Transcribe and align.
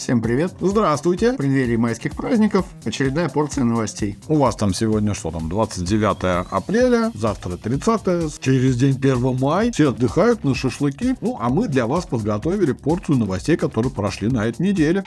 Всем 0.00 0.22
привет. 0.22 0.54
Здравствуйте. 0.60 1.32
В 1.32 1.36
преддверии 1.36 1.76
майских 1.76 2.16
праздников 2.16 2.64
очередная 2.86 3.28
порция 3.28 3.64
новостей. 3.64 4.16
У 4.28 4.36
вас 4.36 4.56
там 4.56 4.72
сегодня 4.72 5.12
что 5.12 5.30
там, 5.30 5.50
29 5.50 6.46
апреля, 6.50 7.12
завтра 7.12 7.58
30, 7.58 8.40
через 8.40 8.78
день 8.78 8.96
1 8.96 9.38
мая. 9.38 9.70
Все 9.72 9.90
отдыхают 9.90 10.42
на 10.42 10.54
шашлыки. 10.54 11.16
Ну, 11.20 11.36
а 11.38 11.50
мы 11.50 11.68
для 11.68 11.86
вас 11.86 12.06
подготовили 12.06 12.72
порцию 12.72 13.18
новостей, 13.18 13.58
которые 13.58 13.92
прошли 13.92 14.28
на 14.28 14.46
этой 14.46 14.62
неделе. 14.62 15.04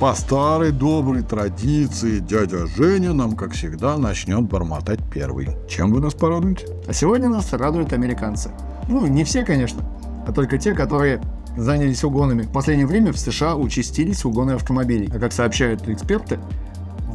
По 0.00 0.14
старой 0.14 0.72
доброй 0.72 1.22
традиции 1.22 2.20
дядя 2.20 2.66
Женя 2.66 3.12
нам, 3.12 3.36
как 3.36 3.52
всегда, 3.52 3.98
начнет 3.98 4.40
бормотать 4.40 4.98
первый. 5.12 5.50
Чем 5.68 5.92
вы 5.92 6.00
нас 6.00 6.14
порадуете? 6.14 6.68
А 6.88 6.94
сегодня 6.94 7.28
нас 7.28 7.52
радуют 7.52 7.92
американцы. 7.92 8.50
Ну, 8.88 9.06
не 9.06 9.24
все, 9.24 9.44
конечно, 9.44 9.82
а 10.26 10.32
только 10.32 10.56
те, 10.56 10.72
которые 10.72 11.20
занялись 11.54 12.02
угонами. 12.02 12.44
В 12.44 12.50
последнее 12.50 12.86
время 12.86 13.12
в 13.12 13.18
США 13.18 13.56
участились 13.56 14.24
угоны 14.24 14.52
автомобилей. 14.52 15.10
А 15.14 15.18
как 15.18 15.34
сообщают 15.34 15.86
эксперты, 15.86 16.40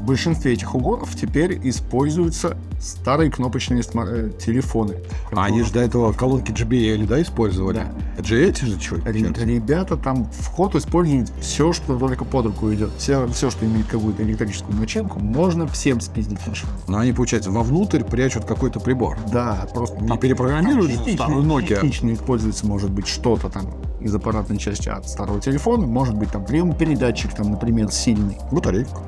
в 0.05 0.07
большинстве 0.07 0.53
этих 0.53 0.75
угонов 0.75 1.15
теперь 1.15 1.59
используются 1.67 2.55
старые 2.79 3.31
кнопочные 3.31 3.81
э, 3.81 4.29
телефоны. 4.39 4.97
А 5.31 5.45
они 5.45 5.63
же 5.63 5.73
до 5.73 5.79
этого 5.79 6.13
колонки 6.13 6.51
JBL, 6.51 7.07
да, 7.07 7.19
использовали? 7.23 7.77
Да. 8.17 8.35
Это 8.35 8.65
же 8.67 8.79
что? 8.79 8.97
Ре- 8.97 9.33
Ребята 9.45 9.97
там 9.97 10.25
в 10.25 10.45
ход 10.49 10.75
используют 10.75 11.31
все, 11.41 11.73
что 11.73 11.97
только 11.97 12.23
под 12.23 12.45
руку 12.45 12.71
идет. 12.71 12.91
Все, 12.99 13.25
все, 13.29 13.49
что 13.49 13.65
имеет 13.65 13.87
какую-то 13.87 14.21
электрическую 14.21 14.77
начинку, 14.77 15.17
можно 15.19 15.65
всем 15.65 15.99
спиздить 15.99 16.45
машину. 16.45 16.71
Но 16.87 16.99
они, 16.99 17.11
получается, 17.11 17.49
вовнутрь 17.49 18.03
прячут 18.03 18.45
какой-то 18.45 18.79
прибор. 18.79 19.17
Да, 19.33 19.67
просто 19.73 19.97
Не 20.03 20.17
перепрограммируют 20.19 20.91
же 20.91 20.97
частично, 20.97 21.25
старую 21.25 21.43
Nokia. 21.45 21.81
частично 21.81 22.13
используется, 22.13 22.67
может 22.67 22.91
быть, 22.91 23.07
что-то 23.07 23.49
там 23.49 23.65
из 23.99 24.13
аппаратной 24.13 24.57
части 24.59 24.87
от 24.87 25.09
старого 25.09 25.41
телефона, 25.41 25.87
может 25.87 26.13
быть, 26.13 26.29
там 26.29 26.45
прием-передатчик, 26.45 27.33
там, 27.33 27.49
например, 27.49 27.91
сильный. 27.91 28.37
Батарейка. 28.51 28.99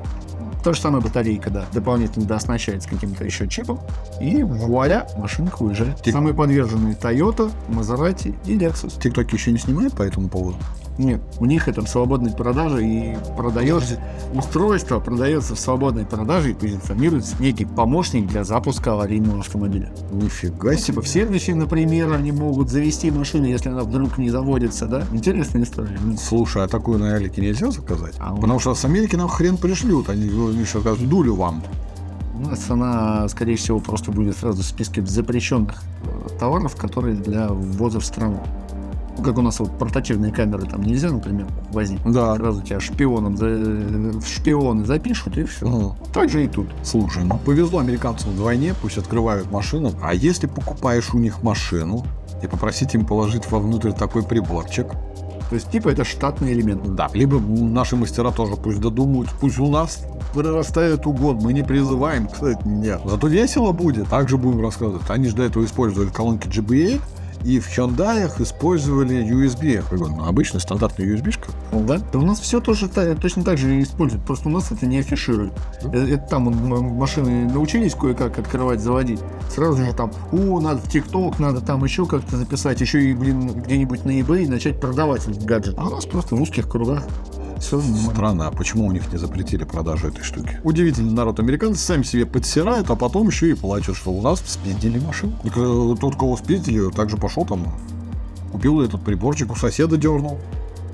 То 0.64 0.72
же 0.72 0.80
самое 0.80 1.02
батарейка, 1.02 1.50
да, 1.50 1.66
дополнительно 1.72 2.26
дооснащается 2.26 2.88
каким-то 2.88 3.24
еще 3.24 3.46
чипом, 3.48 3.80
и 4.20 4.42
вуаля, 4.42 5.06
машинка 5.16 5.62
уезжает. 5.62 6.00
Тик- 6.00 6.12
Самые 6.12 6.34
подверженные 6.34 6.94
Toyota, 6.94 7.50
Maserati 7.68 8.34
и 8.44 8.56
Lexus. 8.58 9.00
ТикТок 9.00 9.32
еще 9.32 9.52
не 9.52 9.58
снимает 9.58 9.92
по 9.94 10.02
этому 10.02 10.28
поводу? 10.28 10.58
Нет, 10.98 11.20
у 11.38 11.46
них 11.46 11.68
это 11.68 11.82
в 11.82 11.88
свободной 11.88 12.32
продаже 12.32 12.84
и 12.84 13.16
продается 13.36 14.00
устройство 14.34 14.98
продается 14.98 15.54
в 15.54 15.60
свободной 15.60 16.04
продаже 16.04 16.50
и 16.50 16.54
позиционируется 16.54 17.36
некий 17.40 17.64
помощник 17.64 18.26
для 18.26 18.44
запуска 18.44 18.92
аварийного 18.92 19.40
автомобиля. 19.40 19.90
Нифига 20.10 20.74
себе. 20.74 20.86
Типа 20.86 21.02
в 21.02 21.08
сервисе, 21.08 21.54
например, 21.54 22.12
они 22.12 22.32
могут 22.32 22.68
завести 22.68 23.10
машину, 23.10 23.46
если 23.46 23.68
она 23.68 23.84
вдруг 23.84 24.18
не 24.18 24.30
заводится, 24.30 24.86
да? 24.86 25.04
Интересная 25.12 25.62
история. 25.62 25.98
Ну, 26.02 26.16
Слушай, 26.16 26.64
а 26.64 26.68
такую 26.68 26.98
на 26.98 27.14
Алике 27.14 27.40
нельзя 27.40 27.70
заказать? 27.70 28.14
А 28.18 28.34
Потому 28.34 28.58
что 28.58 28.74
с 28.74 28.84
Америки 28.84 29.16
нам 29.16 29.28
хрен 29.28 29.56
пришлют. 29.56 30.08
Они 30.08 30.28
ну, 30.28 30.50
еще 30.50 30.80
как 30.80 30.98
дулю 30.98 31.36
вам. 31.36 31.62
У 32.34 32.40
нас 32.40 32.70
она, 32.70 33.28
скорее 33.28 33.56
всего, 33.56 33.80
просто 33.80 34.12
будет 34.12 34.36
сразу 34.36 34.62
в 34.62 34.66
списке 34.66 35.04
запрещенных 35.04 35.82
э, 36.04 36.38
товаров, 36.38 36.76
которые 36.76 37.16
для 37.16 37.48
ввоза 37.48 37.98
в 38.00 38.04
страну. 38.04 38.40
Как 39.22 39.38
у 39.38 39.42
нас 39.42 39.58
вот 39.60 39.76
портативные 39.78 40.32
камеры 40.32 40.66
там 40.66 40.82
нельзя, 40.82 41.10
например, 41.10 41.46
возить. 41.70 42.00
Да. 42.04 42.36
Сразу 42.36 42.62
тебя 42.62 42.80
шпионом 42.80 43.36
за... 43.36 43.46
в 43.46 44.26
шпионы 44.26 44.84
запишут 44.84 45.36
и 45.38 45.44
все. 45.44 45.66
Ну, 45.66 45.96
Так 46.12 46.30
же 46.30 46.44
и 46.44 46.48
тут. 46.48 46.68
слушай, 46.82 47.24
ну 47.24 47.38
повезло 47.44 47.80
американцам 47.80 48.30
вдвойне, 48.32 48.74
пусть 48.80 48.98
открывают 48.98 49.50
машину. 49.50 49.92
А 50.02 50.14
если 50.14 50.46
покупаешь 50.46 51.12
у 51.14 51.18
них 51.18 51.42
машину 51.42 52.04
и 52.42 52.46
попросить 52.46 52.94
им 52.94 53.04
положить 53.04 53.50
вовнутрь 53.50 53.92
такой 53.92 54.22
приборчик, 54.22 54.86
То 55.48 55.54
есть, 55.54 55.70
типа, 55.70 55.88
это 55.88 56.04
штатный 56.04 56.52
элемент. 56.52 56.94
Да, 56.94 57.08
либо 57.14 57.40
наши 57.40 57.96
мастера 57.96 58.30
тоже 58.30 58.54
пусть 58.56 58.80
додумают, 58.80 59.30
пусть 59.40 59.58
у 59.58 59.66
нас 59.68 60.04
прорастает 60.34 61.06
угон, 61.06 61.36
мы 61.36 61.54
не 61.54 61.62
призываем, 61.62 62.28
кстати, 62.28 62.60
нет. 62.66 63.00
Зато 63.04 63.28
весело 63.28 63.72
будет, 63.72 64.08
также 64.08 64.36
будем 64.36 64.60
рассказывать. 64.60 65.08
Они 65.08 65.26
же 65.26 65.34
до 65.36 65.44
этого 65.44 65.64
использовали 65.64 66.10
колонки 66.10 66.46
GBA, 66.48 67.00
и 67.44 67.60
в 67.60 67.68
Hyundai 67.68 68.30
использовали 68.42 69.24
USB, 69.24 69.82
бы, 69.90 70.08
ну, 70.08 70.24
обычная 70.24 70.60
стандартная 70.60 71.06
USB-шка. 71.06 71.50
Да? 71.72 72.00
Да 72.12 72.18
у 72.18 72.22
нас 72.22 72.40
все 72.40 72.60
тоже 72.60 72.88
точно 72.88 73.44
так 73.44 73.58
же 73.58 73.80
используют, 73.82 74.24
просто 74.24 74.48
у 74.48 74.52
нас 74.52 74.70
это 74.72 74.86
не 74.86 74.98
афишируют. 74.98 75.52
Ну. 75.82 75.92
Э, 75.92 76.14
Это, 76.14 76.28
там 76.28 76.44
машины 76.96 77.50
научились 77.50 77.94
кое-как 77.94 78.38
открывать, 78.38 78.80
заводить. 78.80 79.20
Сразу 79.54 79.84
же 79.84 79.92
там, 79.92 80.10
о, 80.32 80.60
надо 80.60 80.80
в 80.80 80.88
ТикТок, 80.88 81.38
надо 81.38 81.60
там 81.60 81.84
еще 81.84 82.06
как-то 82.06 82.36
записать, 82.36 82.80
еще 82.80 83.02
и, 83.02 83.14
блин, 83.14 83.48
где-нибудь 83.48 84.04
на 84.04 84.18
eBay 84.20 84.48
начать 84.48 84.80
продавать 84.80 85.26
этот 85.26 85.44
гаджет. 85.44 85.74
А 85.78 85.86
у 85.86 85.90
нас 85.90 86.06
просто 86.06 86.34
в 86.34 86.42
узких 86.42 86.68
кругах. 86.68 87.04
Все 87.60 87.80
Странно, 87.80 88.48
а 88.48 88.50
почему 88.50 88.86
у 88.86 88.92
них 88.92 89.12
не 89.12 89.18
запретили 89.18 89.64
продажу 89.64 90.08
этой 90.08 90.22
штуки? 90.22 90.60
Удивительный 90.64 91.12
народ. 91.12 91.40
Американцы 91.40 91.80
сами 91.80 92.02
себе 92.02 92.24
подсирают, 92.26 92.90
а 92.90 92.96
потом 92.96 93.28
еще 93.28 93.50
и 93.50 93.54
плачут, 93.54 93.96
что 93.96 94.10
у 94.10 94.22
нас 94.22 94.42
спиздили 94.46 94.98
машину. 94.98 95.32
Так, 95.42 95.52
э, 95.56 95.94
Тот, 96.00 96.16
кого 96.16 96.36
спиздили, 96.36 96.90
также 96.90 97.16
пошел 97.16 97.44
там, 97.44 97.66
купил 98.52 98.80
этот 98.80 99.02
приборчик, 99.02 99.50
у 99.52 99.56
соседа 99.56 99.96
дернул. 99.96 100.38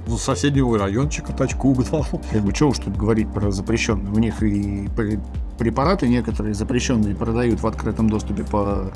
С 0.06 0.18
соседнего 0.20 0.78
райончика 0.78 1.32
тачку 1.32 1.70
угнал. 1.70 2.06
Как 2.30 2.42
бы, 2.42 2.54
что 2.54 2.68
уж 2.68 2.78
тут 2.78 2.96
говорить 2.96 3.32
про 3.32 3.50
запрещенные. 3.50 4.12
У 4.12 4.18
них 4.18 4.42
и 4.42 4.88
пре- 4.96 5.20
препараты 5.58 6.08
некоторые 6.08 6.54
запрещенные 6.54 7.14
продают 7.14 7.60
в 7.62 7.66
открытом 7.66 8.10
доступе 8.10 8.44
по 8.44 8.90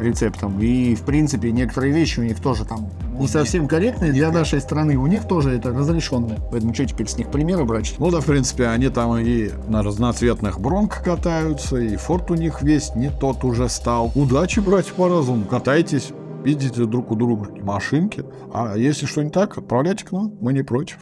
рецептам. 0.00 0.60
И, 0.60 0.94
в 0.94 1.02
принципе, 1.02 1.52
некоторые 1.52 1.92
вещи 1.92 2.20
у 2.20 2.22
них 2.22 2.40
тоже 2.40 2.64
там 2.64 2.90
не 3.18 3.28
совсем 3.28 3.68
корректные 3.68 4.12
для 4.12 4.30
нашей 4.30 4.60
страны. 4.60 4.96
У 4.96 5.06
них 5.06 5.28
тоже 5.28 5.50
это 5.50 5.70
разрешенное. 5.70 6.38
Поэтому 6.50 6.74
что 6.74 6.86
теперь 6.86 7.08
с 7.08 7.16
них 7.16 7.30
примеры 7.30 7.64
брать? 7.64 7.94
Ну 7.98 8.10
да, 8.10 8.20
в 8.20 8.24
принципе, 8.24 8.66
они 8.66 8.88
там 8.88 9.16
и 9.18 9.50
на 9.68 9.82
разноцветных 9.82 10.60
бронках 10.60 11.04
катаются, 11.04 11.76
и 11.76 11.96
форт 11.96 12.30
у 12.30 12.34
них 12.34 12.62
весь 12.62 12.94
не 12.94 13.10
тот 13.10 13.44
уже 13.44 13.68
стал. 13.68 14.10
Удачи, 14.14 14.60
братья 14.60 14.94
по 14.94 15.08
разуму, 15.08 15.44
катайтесь, 15.44 16.10
видите 16.44 16.84
друг 16.84 17.10
у 17.10 17.14
друга 17.14 17.50
машинки. 17.62 18.24
А 18.52 18.74
если 18.76 19.06
что 19.06 19.22
не 19.22 19.30
так, 19.30 19.58
отправляйте 19.58 20.04
к 20.04 20.12
нам, 20.12 20.32
мы 20.40 20.52
не 20.52 20.62
против. 20.62 20.98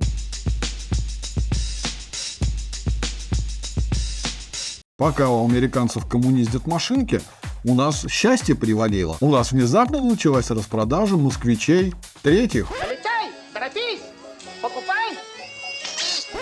Пока 4.98 5.30
у 5.30 5.46
американцев 5.46 6.06
коммуниздят 6.06 6.66
машинки, 6.66 7.20
у 7.64 7.74
нас 7.74 8.06
счастье 8.08 8.54
привалило. 8.54 9.16
У 9.20 9.30
нас 9.30 9.52
внезапно 9.52 10.00
началась 10.02 10.50
распродажа 10.50 11.16
москвичей 11.16 11.94
третьих. 12.22 12.66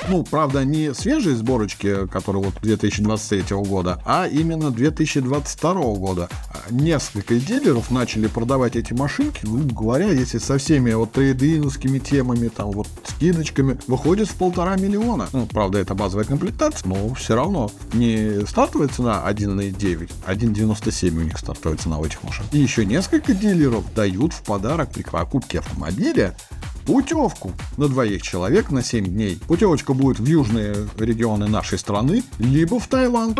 Ну, 0.08 0.22
правда, 0.22 0.64
не 0.64 0.94
свежие 0.94 1.34
сборочки, 1.34 2.06
которые 2.06 2.44
вот 2.44 2.54
2023 2.62 3.56
года, 3.56 4.00
а 4.04 4.28
именно 4.28 4.70
2022 4.70 5.72
года. 5.96 6.28
А 6.48 6.56
Несколько 6.70 7.36
дилеров 7.36 7.90
начали 7.90 8.28
продавать 8.28 8.76
эти 8.76 8.92
машинки, 8.92 9.40
ну, 9.42 9.58
говоря, 9.58 10.10
если 10.10 10.38
со 10.38 10.58
всеми 10.58 10.92
вот 10.92 11.12
трейдиновскими 11.12 11.98
темами, 11.98 12.48
там 12.48 12.70
вот 12.70 12.86
скидочками, 13.04 13.78
выходит 13.86 14.28
в 14.28 14.34
полтора 14.36 14.76
миллиона. 14.76 15.28
Ну, 15.32 15.46
правда, 15.46 15.78
это 15.78 15.94
базовая 15.94 16.24
комплектация, 16.24 16.88
но 16.88 17.12
все 17.14 17.34
равно 17.34 17.70
не 17.92 18.46
стартовая 18.46 18.88
цена 18.88 19.24
1,9, 19.26 20.10
1,97 20.26 21.08
у 21.16 21.22
них 21.22 21.38
стартовая 21.38 21.78
цена 21.78 21.98
у 21.98 22.04
этих 22.04 22.22
машин. 22.22 22.44
И 22.52 22.58
еще 22.58 22.84
несколько 22.84 23.34
дилеров 23.34 23.84
дают 23.94 24.32
в 24.32 24.42
подарок 24.42 24.90
при 24.90 25.02
покупке 25.02 25.58
автомобиля 25.58 26.34
путевку 26.86 27.52
на 27.76 27.88
двоих 27.88 28.22
человек 28.22 28.70
на 28.70 28.82
7 28.82 29.04
дней. 29.04 29.38
Путевочка 29.46 29.92
будет 29.96 30.18
в 30.18 30.26
южные 30.26 30.74
регионы 30.98 31.48
нашей 31.48 31.78
страны, 31.78 32.22
либо 32.38 32.78
в 32.78 32.86
Таиланд. 32.86 33.34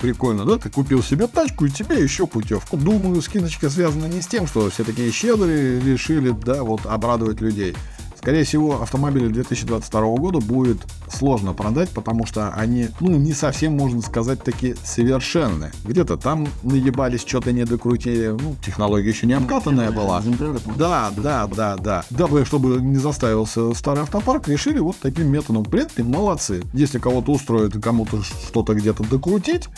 Прикольно, 0.00 0.44
да? 0.44 0.58
Ты 0.58 0.70
купил 0.70 1.02
себе 1.02 1.26
тачку 1.26 1.66
и 1.66 1.70
тебе 1.70 2.02
еще 2.02 2.26
путевку. 2.26 2.76
Думаю, 2.76 3.22
скидочка 3.22 3.70
связана 3.70 4.06
не 4.06 4.20
с 4.20 4.26
тем, 4.26 4.46
что 4.46 4.70
все 4.70 4.84
такие 4.84 5.12
щедрые 5.12 5.80
решили, 5.80 6.30
да, 6.30 6.62
вот 6.62 6.86
обрадовать 6.86 7.40
людей. 7.40 7.76
Скорее 8.24 8.44
всего, 8.44 8.80
автомобили 8.80 9.28
2022 9.28 10.00
года 10.16 10.40
будет 10.40 10.78
сложно 11.10 11.52
продать, 11.52 11.90
потому 11.90 12.24
что 12.24 12.54
они, 12.54 12.88
ну, 13.00 13.18
не 13.18 13.34
совсем, 13.34 13.76
можно 13.76 14.00
сказать, 14.00 14.42
такие 14.42 14.76
совершенные. 14.82 15.72
Где-то 15.84 16.16
там 16.16 16.48
наебались, 16.62 17.20
что-то 17.20 17.52
не 17.52 17.66
докрутили, 17.66 18.28
ну, 18.28 18.56
технология 18.64 19.10
еще 19.10 19.26
не 19.26 19.34
обкатанная 19.34 19.90
была. 19.90 20.22
Да, 20.78 21.12
да, 21.14 21.46
да, 21.48 21.76
да. 21.76 22.04
Дабы, 22.08 22.46
чтобы 22.46 22.80
не 22.80 22.96
заставился 22.96 23.74
старый 23.74 24.04
автопарк, 24.04 24.48
решили 24.48 24.78
вот 24.78 24.96
таким 25.02 25.26
методом. 25.26 25.62
В 25.62 25.68
принципе, 25.68 26.02
молодцы. 26.02 26.62
Если 26.72 26.98
кого-то 26.98 27.30
устроит, 27.30 27.74
кому-то 27.82 28.22
что-то 28.22 28.72
где-то 28.72 29.02
докрутить, 29.02 29.68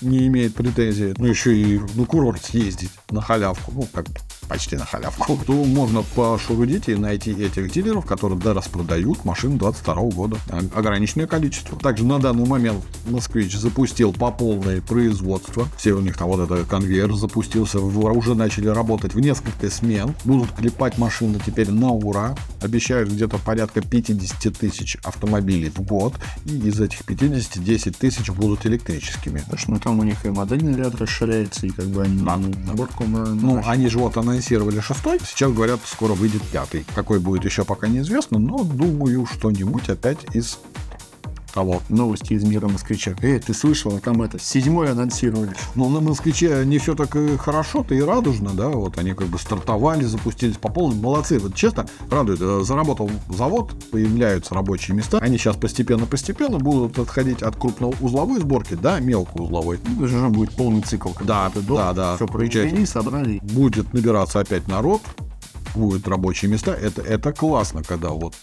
не 0.00 0.26
имеет 0.26 0.54
претензий, 0.54 1.14
ну 1.16 1.26
еще 1.26 1.56
и 1.56 1.80
на 1.94 2.04
курорт 2.04 2.44
съездить 2.44 2.90
на 3.10 3.20
халявку, 3.20 3.72
ну 3.72 3.88
как 3.92 4.06
почти 4.46 4.76
на 4.76 4.84
халявку, 4.84 5.38
то 5.46 5.52
можно 5.52 6.02
пошурудить 6.14 6.88
и 6.88 6.94
найти 6.94 7.32
этих 7.32 7.70
дилеров, 7.72 8.06
которые 8.06 8.38
да, 8.38 8.54
распродают 8.54 9.24
машин 9.24 9.58
22 9.58 9.94
года. 10.10 10.36
А- 10.50 10.60
Ограниченное 10.78 11.26
количество. 11.26 11.78
Также 11.78 12.04
на 12.04 12.18
данный 12.18 12.46
момент 12.46 12.84
Москвич 13.08 13.56
запустил 13.56 14.12
по 14.12 14.30
полной 14.30 14.80
производство. 14.82 15.68
Все 15.76 15.92
у 15.92 16.00
них 16.00 16.16
там 16.16 16.28
вот 16.28 16.40
это 16.50 16.64
конвейер 16.64 17.12
запустился, 17.14 17.80
уже 17.80 18.34
начали 18.34 18.68
работать 18.68 19.14
в 19.14 19.20
несколько 19.20 19.70
смен. 19.70 20.14
Будут 20.24 20.52
клепать 20.52 20.98
машины 20.98 21.38
теперь 21.44 21.70
на 21.70 21.90
ура. 21.90 22.34
Обещают 22.60 23.10
где-то 23.10 23.38
порядка 23.38 23.80
50 23.80 24.56
тысяч 24.58 24.96
автомобилей 25.02 25.70
в 25.70 25.80
год. 25.80 26.14
И 26.46 26.56
из 26.68 26.80
этих 26.80 27.04
50 27.04 27.62
10 27.62 27.96
тысяч 27.98 28.30
будут 28.30 28.66
электрическими. 28.66 29.42
Что 29.56 29.72
ну, 29.72 29.78
там 29.78 29.98
у 29.98 30.02
них 30.02 30.24
и 30.24 30.30
модельный 30.30 30.74
ряд 30.76 30.94
расширяется, 30.96 31.66
и 31.66 31.70
как 31.70 31.86
бы 31.86 32.02
они 32.02 32.18
Да, 32.22 32.36
наборку 32.36 33.04
на- 33.04 33.26
Ну, 33.34 33.56
на- 33.56 33.70
они 33.70 33.88
же 33.88 33.98
вот 33.98 34.16
анонсировали 34.34 34.80
шестой, 34.80 35.20
сейчас 35.24 35.52
говорят, 35.52 35.80
скоро 35.86 36.14
выйдет 36.14 36.42
пятый. 36.52 36.84
Какой 36.94 37.20
будет 37.20 37.44
еще 37.44 37.64
пока 37.64 37.86
неизвестно, 37.86 38.38
но 38.38 38.64
думаю, 38.64 39.26
что-нибудь 39.26 39.88
опять 39.88 40.18
из 40.34 40.58
того. 41.54 41.80
новости 41.88 42.34
из 42.34 42.44
мира 42.44 42.68
москвича. 42.68 43.14
Эй, 43.22 43.38
ты 43.38 43.54
слышал, 43.54 43.96
а 43.96 44.00
там 44.00 44.22
это, 44.22 44.38
седьмой 44.38 44.90
анонсировали. 44.92 45.54
Ну, 45.74 45.88
на 45.88 46.00
москвиче 46.00 46.62
не 46.64 46.78
все 46.78 46.94
так 46.94 47.16
и 47.16 47.36
хорошо-то 47.36 47.94
и 47.94 48.00
радужно, 48.00 48.50
да, 48.54 48.68
вот 48.68 48.98
они 48.98 49.14
как 49.14 49.28
бы 49.28 49.38
стартовали, 49.38 50.04
запустились 50.04 50.56
по 50.56 50.68
полной, 50.68 50.96
молодцы, 50.96 51.38
вот 51.38 51.54
честно, 51.54 51.86
радует, 52.10 52.40
Э, 52.44 52.60
заработал 52.62 53.10
завод, 53.28 53.72
появляются 53.90 54.54
рабочие 54.54 54.94
места, 54.96 55.18
они 55.18 55.38
сейчас 55.38 55.56
постепенно-постепенно 55.56 56.58
будут 56.58 56.98
отходить 56.98 57.42
от 57.42 57.56
крупноузловой 57.56 58.40
сборки 58.40 58.74
до 58.74 59.00
мелкоузловой. 59.00 59.80
Ну, 59.86 60.04
это 60.04 60.08
же 60.08 60.28
будет 60.28 60.50
полный 60.52 60.82
цикл. 60.82 61.10
Да, 61.22 61.50
да, 61.54 61.92
да, 61.92 62.16
Все 62.16 62.26
произвели, 62.26 62.84
собрали. 62.84 63.40
будет 63.42 63.92
набираться 63.94 64.40
опять 64.40 64.68
народ, 64.68 65.00
будут 65.74 66.06
рабочие 66.08 66.50
места. 66.50 66.72
Это, 66.72 67.02
это 67.02 67.32
классно, 67.32 67.82
когда 67.82 68.10
вот 68.10 68.34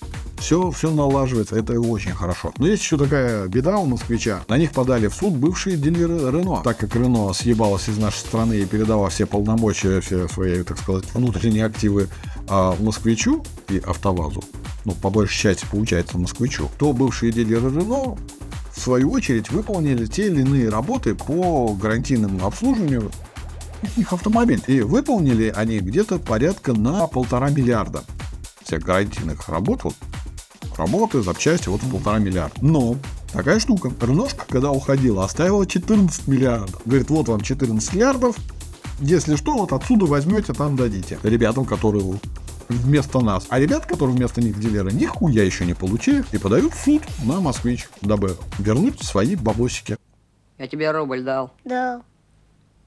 все, 0.41 0.71
все 0.71 0.91
налаживается, 0.91 1.55
это 1.55 1.79
очень 1.79 2.11
хорошо. 2.11 2.51
Но 2.57 2.67
есть 2.67 2.83
еще 2.83 2.97
такая 2.97 3.47
беда 3.47 3.77
у 3.77 3.85
москвича. 3.85 4.41
На 4.47 4.57
них 4.57 4.71
подали 4.71 5.07
в 5.07 5.13
суд 5.13 5.33
бывшие 5.33 5.77
дилеры 5.77 6.31
Рено. 6.31 6.61
Так 6.63 6.77
как 6.77 6.95
Рено 6.95 7.31
съебалась 7.33 7.87
из 7.87 7.97
нашей 7.97 8.17
страны 8.17 8.55
и 8.55 8.65
передала 8.65 9.09
все 9.09 9.25
полномочия, 9.25 10.01
все 10.01 10.27
свои, 10.27 10.63
так 10.63 10.79
сказать, 10.79 11.05
внутренние 11.13 11.65
активы 11.65 12.09
а, 12.47 12.75
москвичу 12.79 13.43
и 13.69 13.77
автовазу, 13.79 14.43
ну, 14.85 14.93
по 14.93 15.09
большей 15.09 15.39
части 15.39 15.65
получается 15.69 16.17
москвичу, 16.17 16.69
то 16.79 16.91
бывшие 16.91 17.31
дилеры 17.31 17.69
Рено 17.69 18.17
в 18.73 18.79
свою 18.79 19.11
очередь 19.11 19.51
выполнили 19.51 20.05
те 20.05 20.27
или 20.27 20.41
иные 20.41 20.69
работы 20.69 21.13
по 21.13 21.73
гарантийному 21.73 22.45
обслуживанию 22.45 23.11
их 23.97 24.13
автомобиль. 24.13 24.61
И 24.67 24.81
выполнили 24.81 25.53
они 25.55 25.79
где-то 25.79 26.19
порядка 26.19 26.73
на 26.73 27.07
полтора 27.07 27.49
миллиарда 27.49 28.03
всех 28.63 28.83
гарантийных 28.83 29.49
работ. 29.49 29.83
Вот, 29.83 29.95
работы, 30.77 31.21
запчасти, 31.21 31.69
вот 31.69 31.81
в 31.83 31.91
полтора 31.91 32.19
миллиарда. 32.19 32.55
Но 32.61 32.95
такая 33.33 33.59
штука. 33.59 33.91
Реношка, 34.01 34.45
когда 34.47 34.71
уходила, 34.71 35.25
оставила 35.25 35.65
14 35.65 36.27
миллиардов. 36.27 36.81
Говорит, 36.85 37.09
вот 37.09 37.27
вам 37.27 37.41
14 37.41 37.93
миллиардов. 37.93 38.37
Если 38.99 39.35
что, 39.35 39.57
вот 39.57 39.73
отсюда 39.73 40.05
возьмете, 40.05 40.53
там 40.53 40.75
дадите. 40.75 41.17
Ребятам, 41.23 41.65
которые 41.65 42.03
вместо 42.69 43.19
нас. 43.19 43.45
А 43.49 43.59
ребят, 43.59 43.85
которые 43.85 44.15
вместо 44.15 44.41
них 44.41 44.59
дилеры, 44.59 44.91
нихуя 44.91 45.43
еще 45.43 45.65
не 45.65 45.73
получили 45.73 46.23
и 46.31 46.37
подают 46.37 46.73
в 46.73 46.83
суд 46.83 47.01
на 47.23 47.39
москвич, 47.41 47.87
дабы 48.01 48.37
вернуть 48.59 49.01
свои 49.03 49.35
бабосики. 49.35 49.97
Я 50.57 50.67
тебе 50.67 50.91
рубль 50.91 51.23
дал. 51.23 51.51
Да, 51.65 52.01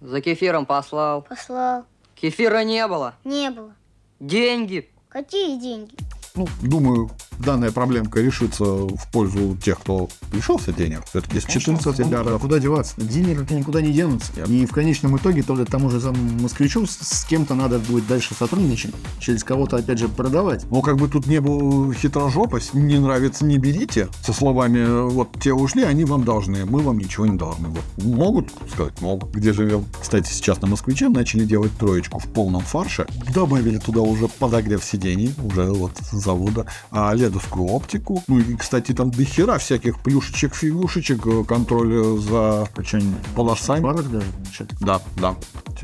За 0.01 0.21
кефиром 0.21 0.67
послал. 0.67 1.23
послал. 1.23 1.85
Кефира 2.15 2.65
не 2.65 2.87
было. 2.87 3.15
Не 3.25 3.51
было. 3.51 3.75
Деньги. 4.21 4.91
Какие 5.09 5.59
деньги? 5.59 5.95
Ну, 6.35 6.47
думаю, 6.63 7.11
данная 7.39 7.71
проблемка 7.73 8.21
решится 8.21 8.65
в 8.65 9.11
пользу 9.13 9.57
тех, 9.63 9.79
кто 9.81 10.09
лишился 10.33 10.73
денег. 10.73 11.03
Все-таки 11.09 11.41
с 11.41 11.45
14 11.45 12.01
А 12.01 12.05
миллиардов. 12.05 12.41
куда 12.41 12.59
деваться? 12.59 12.95
Дилеры-то 12.97 13.55
никуда 13.55 13.81
не 13.81 13.93
денутся. 13.93 14.33
И 14.47 14.67
в 14.67 14.73
конечном 14.73 15.17
итоге 15.17 15.43
то 15.43 15.65
тому 15.65 15.91
же 15.91 16.01
самому 16.01 16.43
москвичу 16.43 16.87
с, 16.87 17.25
кем-то 17.29 17.55
надо 17.55 17.79
будет 17.79 18.07
дальше 18.07 18.35
сотрудничать, 18.35 18.95
через 19.19 19.45
кого-то 19.45 19.77
опять 19.77 19.99
же 19.99 20.09
продавать. 20.09 20.65
Ну, 20.71 20.83
как 20.83 20.97
бы 20.97 21.09
тут 21.09 21.27
не 21.27 21.41
было 21.41 21.93
хитрожопость, 21.95 22.75
не 22.75 22.99
нравится, 22.99 23.45
не 23.45 23.59
берите. 23.59 24.09
Со 24.23 24.33
словами, 24.33 25.09
вот 25.09 25.31
те 25.41 25.53
ушли, 25.53 25.83
они 25.83 26.05
вам 26.05 26.25
должны, 26.25 26.65
мы 26.65 26.81
вам 26.81 26.99
ничего 26.99 27.27
не 27.27 27.37
должны. 27.37 27.69
Вот. 27.69 28.05
Могут 28.05 28.49
сказать, 28.73 29.01
могут. 29.01 29.31
Где 29.35 29.53
живем? 29.53 29.85
Кстати, 30.01 30.31
сейчас 30.31 30.61
на 30.61 30.69
москвиче 30.69 31.09
начали 31.09 31.45
делать 31.45 31.73
троечку 31.79 32.19
в 32.19 32.27
полном 32.27 32.63
фарше. 32.63 33.07
Добавили 33.35 33.79
туда 33.79 34.01
уже 34.01 34.29
подогрев 34.29 34.85
сидений, 34.85 35.35
уже 35.43 35.65
вот 35.73 35.93
с 35.99 36.13
завода, 36.13 36.67
а 36.91 37.11
ледовскую 37.25 37.67
оптику. 37.67 38.23
Ну 38.29 38.39
и, 38.39 38.57
кстати, 38.57 38.93
там 38.93 39.11
до 39.11 39.25
хера 39.25 39.59
всяких 39.59 39.99
плюшечек, 40.01 40.55
фигушечек, 40.55 41.27
э, 41.27 41.45
контроль 41.45 41.93
э, 41.95 42.19
за 42.19 42.69
Причем 42.75 43.15
полосами. 43.35 43.83
Парок 43.83 44.11
даже. 44.11 44.27
значит. 44.43 44.73
Да, 44.81 45.01
да. 45.17 45.35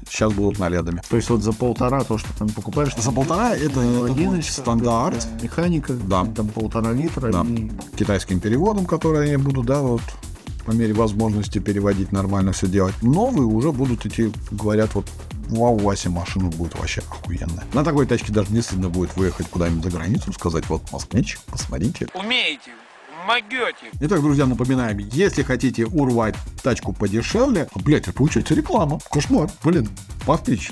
Сейчас 0.08 0.32
будут 0.32 0.58
на 0.58 0.68
ледами. 0.68 1.00
То 1.08 1.16
есть 1.16 1.30
вот 1.30 1.42
за 1.42 1.52
полтора 1.52 2.04
то, 2.04 2.18
что 2.18 2.28
там 2.38 2.48
покупаешь, 2.48 2.94
За 2.96 3.12
полтора 3.12 3.54
это, 3.56 3.80
это 3.80 4.42
стандарт. 4.42 5.26
да, 5.38 5.42
механика, 5.42 5.92
Да. 5.94 6.24
там 6.26 6.48
полтора 6.48 6.92
литра. 6.92 7.32
Да. 7.32 7.42
и- 7.42 7.70
китайским 7.96 8.40
переводом, 8.40 8.86
который 8.86 9.30
я 9.30 9.38
буду, 9.38 9.62
да, 9.62 9.80
вот 9.82 10.02
по 10.62 10.72
мере 10.72 10.92
возможности 10.92 11.58
переводить 11.58 12.12
нормально 12.12 12.52
все 12.52 12.66
делать. 12.66 12.94
Новые 13.02 13.46
уже 13.46 13.72
будут 13.72 14.06
идти, 14.06 14.32
говорят, 14.50 14.94
вот 14.94 15.06
в 15.48 15.62
АУАСе 15.62 16.08
машина 16.08 16.48
будет 16.48 16.78
вообще 16.78 17.00
охуенная. 17.00 17.64
На 17.72 17.84
такой 17.84 18.06
тачке 18.06 18.32
даже 18.32 18.52
не 18.52 18.62
стыдно 18.62 18.88
будет 18.88 19.16
выехать 19.16 19.48
куда-нибудь 19.48 19.84
за 19.84 19.90
границу, 19.90 20.32
сказать, 20.32 20.68
вот, 20.68 20.82
москвич, 20.92 21.38
посмотрите. 21.46 22.08
Умеете, 22.14 22.70
могете. 23.26 23.90
Итак, 24.00 24.20
друзья, 24.20 24.46
напоминаем, 24.46 24.98
если 24.98 25.42
хотите 25.42 25.86
урвать 25.86 26.36
тачку 26.62 26.92
подешевле, 26.92 27.68
блять, 27.74 28.04
это 28.04 28.12
получается 28.12 28.54
реклама. 28.54 29.00
Кошмар. 29.10 29.50
Блин, 29.64 29.88
постричь. 30.26 30.70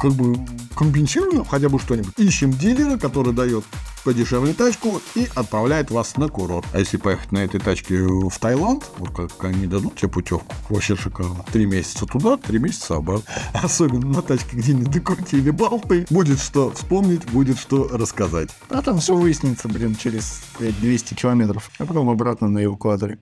Как 0.00 0.12
бы 0.12 0.36
компенсируем 0.76 1.44
хотя 1.44 1.68
бы 1.68 1.78
что-нибудь. 1.78 2.14
Ищем 2.18 2.52
дилера, 2.52 2.96
который 2.98 3.32
дает 3.32 3.64
подешевле 4.04 4.54
тачку 4.54 5.02
и 5.14 5.28
отправляет 5.34 5.90
вас 5.90 6.16
на 6.16 6.28
курорт. 6.28 6.66
А 6.72 6.78
если 6.78 6.96
поехать 6.96 7.32
на 7.32 7.38
этой 7.38 7.60
тачке 7.60 7.96
в 7.98 8.38
Таиланд, 8.38 8.84
вот 8.98 9.10
как 9.10 9.44
они 9.44 9.66
дадут 9.66 9.96
тебе 9.96 10.08
путевку, 10.08 10.54
вообще 10.68 10.96
шикарно. 10.96 11.44
Три 11.52 11.66
месяца 11.66 12.06
туда, 12.06 12.36
три 12.36 12.58
месяца 12.58 12.96
обратно. 12.96 13.30
Особенно 13.52 14.06
на 14.06 14.22
тачке, 14.22 14.56
где 14.56 14.72
не 14.72 14.84
докрутили 14.84 15.50
болты. 15.50 16.06
Будет 16.10 16.40
что 16.40 16.70
вспомнить, 16.70 17.28
будет 17.30 17.58
что 17.58 17.88
рассказать. 17.88 18.50
А 18.70 18.80
там 18.82 19.00
все 19.00 19.14
выяснится, 19.14 19.68
блин, 19.68 19.96
через 19.96 20.42
блядь, 20.58 20.78
200 20.80 21.14
километров. 21.14 21.70
А 21.78 21.84
потом 21.84 22.08
обратно 22.08 22.48
на 22.48 22.64
эвакуаторе. 22.64 23.18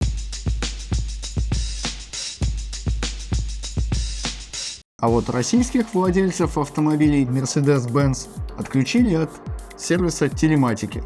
А 5.07 5.09
вот 5.09 5.31
российских 5.31 5.95
владельцев 5.95 6.59
автомобилей 6.59 7.25
Mercedes-Benz 7.25 8.27
отключили 8.59 9.15
от 9.15 9.31
сервиса 9.77 10.29
телематики. 10.29 11.01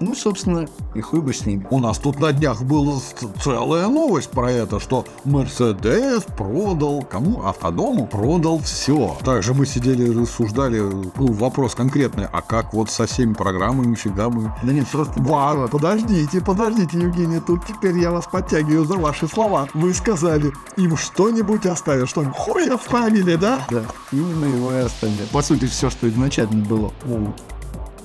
Ну, 0.00 0.14
собственно, 0.14 0.66
и 0.94 1.00
хуй 1.00 1.20
бы 1.20 1.32
с 1.32 1.46
ними. 1.46 1.66
У 1.70 1.78
нас 1.78 1.98
тут 1.98 2.18
на 2.18 2.32
днях 2.32 2.62
была 2.62 2.98
целая 3.42 3.88
новость 3.88 4.30
про 4.30 4.50
это, 4.50 4.80
что 4.80 5.04
Мерседес 5.24 6.24
продал 6.36 7.02
кому? 7.02 7.42
Автодому 7.44 8.06
продал 8.06 8.58
все. 8.58 9.16
Также 9.24 9.54
мы 9.54 9.66
сидели 9.66 10.10
и 10.10 10.16
рассуждали, 10.16 10.80
был 10.80 11.32
вопрос 11.32 11.74
конкретный, 11.74 12.26
а 12.30 12.42
как 12.42 12.74
вот 12.74 12.90
со 12.90 13.06
всеми 13.06 13.34
программами 13.34 13.94
фига 13.94 14.28
мы... 14.30 14.52
Да 14.62 14.72
нет, 14.72 14.86
просто... 14.88 15.14
Ва, 15.20 15.68
подождите, 15.68 16.40
подождите, 16.40 16.98
Евгений, 16.98 17.40
тут 17.40 17.64
теперь 17.66 17.96
я 17.98 18.10
вас 18.10 18.26
подтягиваю 18.26 18.84
за 18.84 18.94
ваши 18.94 19.28
слова. 19.28 19.68
Вы 19.74 19.94
сказали, 19.94 20.52
им 20.76 20.96
что-нибудь 20.96 21.66
оставят, 21.66 22.08
что-нибудь 22.08 22.36
хуй 22.36 22.68
оставили, 22.68 23.36
да? 23.36 23.60
Да, 23.70 23.82
именно 24.10 24.46
его 24.46 24.72
и 24.72 24.78
оставили. 24.78 25.24
По 25.32 25.42
сути, 25.42 25.66
все, 25.66 25.88
что 25.90 26.08
изначально 26.08 26.64
было 26.64 26.92
у 27.06 27.32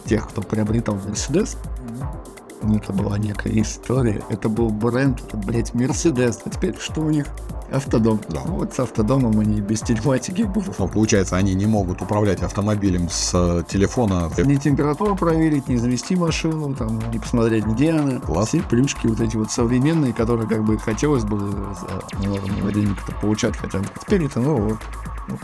тех, 0.06 0.28
кто 0.28 0.42
приобретал 0.42 0.96
Мерседес, 0.96 1.56
ну, 1.79 1.79
это 2.62 2.94
была 2.94 3.18
некая 3.18 3.62
история. 3.62 4.22
Это 4.30 4.50
был 4.50 4.70
бренд, 4.70 5.22
это, 5.22 5.38
блядь, 5.38 5.74
Мерседес. 5.74 6.40
А 6.46 6.50
теперь 6.50 6.78
что 6.78 7.02
у 7.02 7.10
них? 7.10 7.28
Автодом. 7.72 8.20
Да. 8.30 8.42
Ну, 8.46 8.56
Вот 8.56 8.74
с 8.74 8.80
автодомом 8.80 9.40
они 9.40 9.62
без 9.62 9.82
телематики 9.82 10.44
будут. 10.44 10.78
Ну, 10.80 10.88
получается, 10.88 11.38
они 11.38 11.54
не 11.54 11.66
могут 11.66 12.02
управлять 12.02 12.42
автомобилем 12.42 13.10
с 13.10 13.32
э, 13.34 13.64
телефона. 13.68 14.30
Не 14.38 14.58
температуру 14.58 15.16
проверить, 15.16 15.68
не 15.68 15.78
завести 15.78 16.16
машину, 16.16 16.76
там, 16.76 17.00
не 17.12 17.20
посмотреть, 17.20 17.66
где 17.66 17.92
она. 17.92 18.20
Класс. 18.20 18.50
Все 18.50 18.62
плюшки 18.62 19.08
вот 19.08 19.20
эти 19.20 19.36
вот 19.36 19.52
современные, 19.52 20.14
которые 20.14 20.48
как 20.48 20.64
бы 20.64 20.78
хотелось 20.78 21.24
бы 21.24 21.40
за 21.40 22.28
нормальное 22.28 22.64
время-то 22.64 23.12
получать 23.22 23.56
хотя 23.56 23.80
бы. 23.80 23.86
Теперь 24.02 24.26
это, 24.26 24.40
ну, 24.40 24.56
вот, 24.58 24.78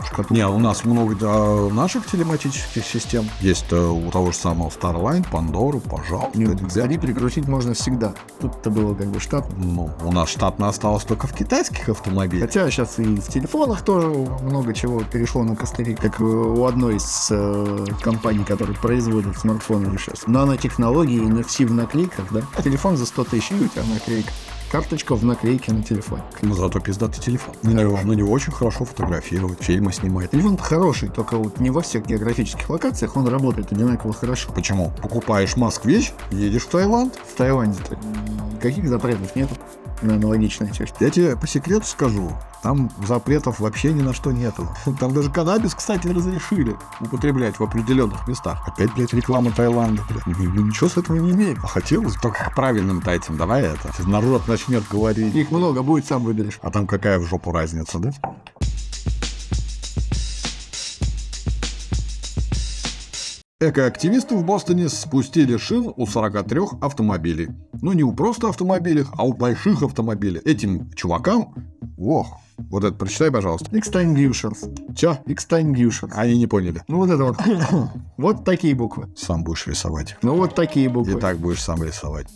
шкатулка. 0.04 0.34
Не, 0.34 0.46
у 0.46 0.58
нас 0.58 0.84
много 0.84 1.14
да, 1.14 1.74
наших 1.74 2.06
телематических 2.06 2.84
систем. 2.84 3.28
Есть 3.40 3.72
э, 3.72 3.76
у 3.78 4.10
того 4.10 4.32
же 4.32 4.36
самого 4.36 4.68
Starline, 4.70 5.26
Pandora, 5.30 5.80
пожалуйста. 5.80 6.38
Нет. 6.38 6.58
Сзади 6.70 6.98
перекрутить 6.98 7.46
можно 7.46 7.74
всегда. 7.74 8.14
Тут 8.40 8.56
это 8.56 8.70
было 8.70 8.94
как 8.94 9.06
бы 9.08 9.20
штат. 9.20 9.46
Ну, 9.56 9.90
у 10.02 10.12
нас 10.12 10.28
штатно 10.28 10.68
осталось 10.68 11.04
только 11.04 11.26
в 11.26 11.32
китайских 11.32 11.88
автомобилях. 11.88 12.15
Автомобиль. 12.16 12.40
Хотя 12.40 12.70
сейчас 12.70 12.98
и 12.98 13.02
в 13.02 13.28
телефонах 13.28 13.82
тоже 13.82 14.08
много 14.08 14.74
чего 14.74 15.02
перешло 15.02 15.44
на 15.44 15.56
костыли, 15.56 15.94
как 15.94 16.20
э, 16.20 16.24
у 16.24 16.64
одной 16.64 16.96
из 16.96 17.28
э, 17.30 17.86
компаний, 18.00 18.44
которые 18.44 18.76
производят 18.76 19.36
смартфоны 19.36 19.96
сейчас. 19.98 20.26
Нанотехнологии, 20.26 21.22
NFC 21.22 21.66
в 21.66 21.74
наклейках, 21.74 22.32
да? 22.32 22.42
Телефон 22.62 22.96
за 22.96 23.06
100 23.06 23.24
тысяч, 23.24 23.50
и 23.52 23.54
у 23.54 23.68
тебя 23.68 23.82
наклейка. 23.92 24.30
Карточка 24.76 25.14
в 25.14 25.24
наклейке 25.24 25.72
на 25.72 25.82
телефон. 25.82 26.20
Но 26.42 26.54
зато 26.54 26.80
пиздатый 26.80 27.22
телефон. 27.22 27.54
Него, 27.62 27.98
на 28.04 28.12
него 28.12 28.30
очень 28.30 28.52
хорошо 28.52 28.84
фотографировать, 28.84 29.62
фильмы 29.62 29.90
снимать. 29.90 30.32
Телефон 30.32 30.58
хороший, 30.58 31.08
только 31.08 31.38
вот 31.38 31.60
не 31.60 31.70
во 31.70 31.80
всех 31.80 32.04
географических 32.04 32.68
локациях 32.68 33.16
он 33.16 33.26
работает 33.26 33.72
одинаково 33.72 34.12
хорошо. 34.12 34.52
Почему? 34.54 34.92
Покупаешь 35.00 35.56
Москвич, 35.56 36.12
едешь 36.30 36.64
в 36.64 36.68
Таиланд. 36.68 37.14
В 37.14 37.38
Таиланде-то 37.38 37.96
никаких 38.54 38.86
запретов 38.90 39.34
нет 39.34 39.48
на 40.02 40.16
аналогичные 40.16 40.70
техники. 40.70 41.02
Я 41.02 41.08
тебе 41.08 41.36
по 41.36 41.46
секрету 41.46 41.86
скажу, 41.86 42.30
там 42.62 42.90
запретов 43.06 43.60
вообще 43.60 43.92
ни 43.92 44.02
на 44.02 44.12
что 44.12 44.32
нету. 44.32 44.68
Там 45.00 45.14
даже 45.14 45.30
каннабис, 45.30 45.74
кстати, 45.74 46.08
разрешили 46.08 46.76
употреблять 47.00 47.58
в 47.58 47.62
определенных 47.62 48.26
местах. 48.26 48.66
Опять, 48.66 48.92
блядь, 48.94 49.12
реклама 49.12 49.50
Таиланда, 49.52 50.02
блядь. 50.08 50.26
Ну, 50.26 50.34
ну, 50.38 50.66
Ничего 50.66 50.88
с 50.88 50.96
этого 50.96 51.16
не 51.16 51.32
имеет. 51.32 51.58
А 51.62 51.66
хотелось 51.66 52.14
только 52.14 52.50
правильным 52.54 53.00
тайцам. 53.00 53.36
Давай 53.36 53.62
это. 53.62 53.90
Народ 54.08 54.48
начнет 54.48 54.86
говорить. 54.88 55.34
Их 55.34 55.50
много 55.50 55.82
будет, 55.82 56.06
сам 56.06 56.24
выберешь. 56.24 56.58
А 56.62 56.70
там 56.70 56.86
какая 56.86 57.18
в 57.18 57.24
жопу 57.24 57.52
разница, 57.52 57.98
да? 57.98 58.10
Экоактивисты 63.58 64.34
в 64.34 64.44
Бостоне 64.44 64.90
спустили 64.90 65.56
шин 65.56 65.90
у 65.96 66.06
43 66.06 66.60
автомобилей. 66.82 67.48
Ну, 67.80 67.92
не 67.92 68.02
у 68.02 68.12
просто 68.12 68.48
автомобилей, 68.48 69.04
а 69.16 69.24
у 69.24 69.32
больших 69.32 69.82
автомобилей. 69.82 70.40
Этим 70.44 70.90
чувакам... 70.92 71.54
Ох, 71.96 72.38
вот 72.58 72.84
это 72.84 72.94
прочитай, 72.96 73.30
пожалуйста. 73.30 73.66
Extinguishers. 73.76 74.94
Чё? 74.94 75.18
Extinguishers. 75.26 76.10
Они 76.14 76.38
не 76.38 76.46
поняли. 76.46 76.82
Ну 76.88 76.98
вот 76.98 77.10
это 77.10 77.24
вот. 77.24 77.36
Вот 78.16 78.44
такие 78.46 78.74
буквы. 78.74 79.08
Сам 79.14 79.44
будешь 79.44 79.66
рисовать. 79.66 80.16
Ну 80.22 80.36
вот 80.36 80.54
такие 80.54 80.86
И 80.86 80.88
буквы. 80.88 81.20
так 81.20 81.38
будешь 81.38 81.62
сам 81.62 81.82
рисовать. 81.82 82.26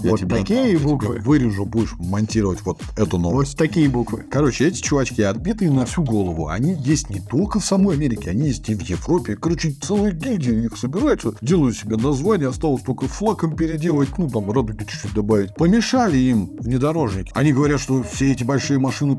Вот 0.00 0.20
такие 0.28 0.72
я 0.72 0.78
тебе 0.78 0.78
буквы. 0.78 1.18
вырежу, 1.20 1.66
будешь 1.66 1.94
монтировать 1.98 2.62
вот 2.64 2.80
эту 2.96 3.18
новость. 3.18 3.52
Вот 3.52 3.58
такие 3.58 3.88
буквы. 3.88 4.24
Короче, 4.30 4.66
эти 4.66 4.80
чувачки 4.80 5.20
отбитые 5.22 5.70
на 5.70 5.84
всю 5.84 6.02
голову. 6.02 6.48
Они 6.48 6.72
есть 6.74 7.10
не 7.10 7.20
только 7.20 7.60
в 7.60 7.64
самой 7.64 7.96
Америке, 7.96 8.30
они 8.30 8.48
есть 8.48 8.68
и 8.70 8.74
в 8.74 8.80
Европе. 8.80 9.36
Короче, 9.36 9.70
целые 9.72 10.14
гильдии 10.14 10.64
их 10.64 10.76
собираются, 10.76 11.32
делают 11.42 11.76
себе 11.76 11.96
название, 11.96 12.48
осталось 12.48 12.82
только 12.82 13.06
флаком 13.06 13.56
переделать, 13.56 14.16
ну 14.16 14.28
там 14.28 14.50
радуги 14.50 14.84
чуть-чуть 14.84 15.14
добавить. 15.14 15.54
Помешали 15.54 16.16
им 16.18 16.46
внедорожники. 16.58 17.32
Они 17.34 17.52
говорят, 17.52 17.80
что 17.80 18.02
все 18.02 18.32
эти 18.32 18.44
большие 18.44 18.78
машины 18.78 19.16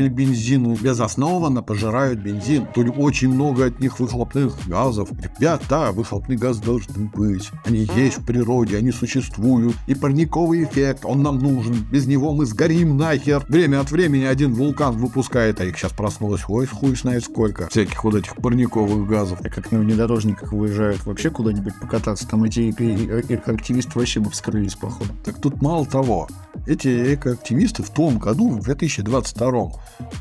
пожиратели 0.00 0.08
бензина 0.08 0.76
безоснованно 0.80 1.62
пожирают 1.62 2.20
бензин. 2.20 2.66
То 2.74 2.82
ли 2.82 2.90
очень 2.90 3.28
много 3.28 3.66
от 3.66 3.80
них 3.80 4.00
выхлопных 4.00 4.54
газов. 4.66 5.10
Ребята, 5.12 5.90
выхлопные 5.92 6.38
газы 6.38 6.62
должны 6.62 7.10
быть. 7.14 7.50
Они 7.64 7.88
есть 7.96 8.18
в 8.18 8.24
природе, 8.24 8.76
они 8.76 8.92
существуют. 8.92 9.76
И 9.86 9.94
парниковый 9.94 10.64
эффект, 10.64 11.04
он 11.04 11.22
нам 11.22 11.38
нужен. 11.38 11.86
Без 11.90 12.06
него 12.06 12.32
мы 12.32 12.46
сгорим 12.46 12.96
нахер. 12.96 13.44
Время 13.48 13.80
от 13.80 13.90
времени 13.90 14.24
один 14.24 14.54
вулкан 14.54 14.96
выпускает, 14.96 15.60
а 15.60 15.64
их 15.64 15.76
сейчас 15.76 15.92
проснулось, 15.92 16.42
ой, 16.48 16.66
хуй 16.66 16.96
знает 16.96 17.24
сколько. 17.24 17.68
Всяких 17.68 18.02
вот 18.04 18.14
этих 18.14 18.36
парниковых 18.36 19.08
газов. 19.08 19.40
А 19.42 19.48
как 19.48 19.72
на 19.72 19.78
внедорожниках 19.80 20.52
выезжают 20.52 21.04
вообще 21.04 21.30
куда-нибудь 21.30 21.74
покататься, 21.80 22.26
там 22.26 22.44
эти 22.44 22.70
эко- 22.70 23.34
экоактивисты 23.34 23.98
вообще 23.98 24.20
бы 24.20 24.30
вскрылись, 24.30 24.74
походу. 24.74 25.10
Так 25.24 25.40
тут 25.40 25.60
мало 25.62 25.86
того, 25.86 26.28
эти 26.66 27.14
экоактивисты 27.14 27.82
в 27.82 27.90
том 27.90 28.18
году, 28.18 28.50
в 28.50 28.62
2022, 28.62 29.72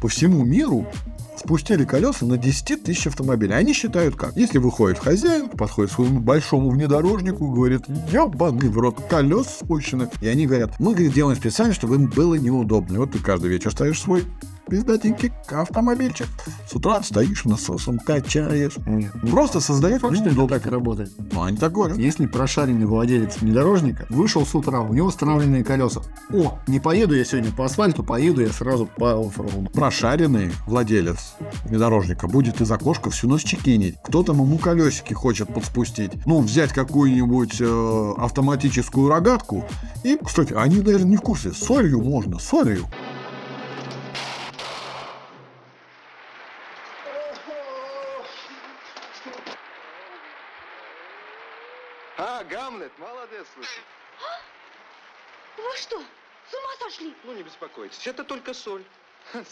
по 0.01 0.07
всему 0.07 0.43
миру 0.43 0.85
спустили 1.39 1.85
колеса 1.85 2.25
на 2.25 2.37
10 2.37 2.83
тысяч 2.83 3.07
автомобилей. 3.07 3.53
Они 3.53 3.73
считают 3.73 4.15
как? 4.15 4.35
Если 4.35 4.57
выходит 4.57 4.99
хозяин, 4.99 5.49
подходит 5.49 5.91
к 5.91 5.95
своему 5.95 6.19
большому 6.19 6.69
внедорожнику 6.69 7.49
говорит, 7.49 7.83
ебаный 8.11 8.69
в 8.69 8.77
рот, 8.77 8.97
колес 9.09 9.47
спущены. 9.61 10.09
И 10.21 10.27
они 10.27 10.47
говорят, 10.47 10.79
мы 10.79 10.91
говорит, 10.91 11.13
делаем 11.13 11.37
специально, 11.37 11.73
чтобы 11.73 11.95
им 11.95 12.07
было 12.07 12.35
неудобно. 12.35 12.95
И 12.95 12.97
вот 12.97 13.11
ты 13.11 13.19
каждый 13.19 13.49
вечер 13.49 13.71
ставишь 13.71 14.01
свой 14.01 14.25
пиздатенький 14.69 15.31
автомобильчик. 15.49 16.27
С 16.69 16.75
утра 16.75 17.01
стоишь 17.03 17.45
насосом, 17.45 17.99
качаешь. 17.99 18.77
Нет. 18.85 19.11
Просто 19.29 19.59
создает 19.59 20.03
это 20.03 20.13
неудобство. 20.13 20.47
так 20.47 20.71
работает. 20.71 21.11
Ну, 21.31 21.43
они 21.43 21.57
так 21.57 21.71
говорят. 21.73 21.97
Если 21.97 22.25
прошаренный 22.27 22.85
владелец 22.85 23.37
внедорожника 23.41 24.05
вышел 24.09 24.45
с 24.45 24.53
утра, 24.55 24.81
у 24.81 24.93
него 24.93 25.07
установленные 25.07 25.63
колеса. 25.63 26.01
О, 26.31 26.59
не 26.67 26.79
поеду 26.79 27.15
я 27.15 27.25
сегодня 27.25 27.51
по 27.51 27.65
асфальту, 27.65 28.03
поеду 28.03 28.41
я 28.41 28.49
сразу 28.49 28.85
по 28.85 29.19
оффроуду. 29.19 29.69
Прошаренный 29.71 30.51
владелец 30.67 31.33
внедорожника 31.65 32.27
будет 32.27 32.61
из 32.61 32.71
окошка 32.71 33.09
всю 33.09 33.27
ночь 33.27 33.43
чекинить. 33.43 33.95
Кто 34.03 34.23
там 34.23 34.37
ему 34.37 34.57
колесики 34.57 35.13
хочет 35.13 35.53
подспустить. 35.53 36.11
Ну, 36.25 36.41
взять 36.41 36.71
какую-нибудь 36.71 37.57
э, 37.59 38.13
автоматическую 38.17 39.09
рогатку. 39.09 39.65
И, 40.03 40.17
кстати, 40.23 40.53
они, 40.53 40.77
наверное, 40.77 41.09
не 41.09 41.17
в 41.17 41.21
курсе. 41.21 41.51
Солью 41.51 42.01
можно, 42.01 42.39
солью. 42.39 42.85
А, 52.21 52.43
Гамлет, 52.43 52.91
молодец, 52.99 53.47
слушай. 53.53 53.79
Вы 55.55 55.77
что, 55.77 55.95
с 55.95 56.53
ума 56.53 56.91
сошли? 56.91 57.15
Ну, 57.23 57.33
не 57.33 57.43
беспокойтесь, 57.43 58.05
это 58.07 58.25
только 58.25 58.53
соль. 58.53 58.83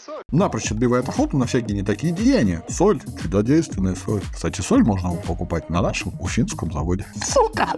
Соль. 0.04 0.22
Напрочь 0.30 0.70
отбивает 0.70 1.08
охоту 1.08 1.38
на 1.38 1.46
всякие 1.46 1.74
не 1.78 1.82
такие 1.82 2.12
деяния. 2.12 2.62
Соль, 2.68 3.00
чудодейственная 3.22 3.94
соль. 3.94 4.20
Кстати, 4.34 4.60
соль 4.60 4.82
можно 4.82 5.16
покупать 5.22 5.70
на 5.70 5.80
нашем 5.80 6.12
уфимском 6.20 6.70
заводе. 6.70 7.06
Сука! 7.24 7.72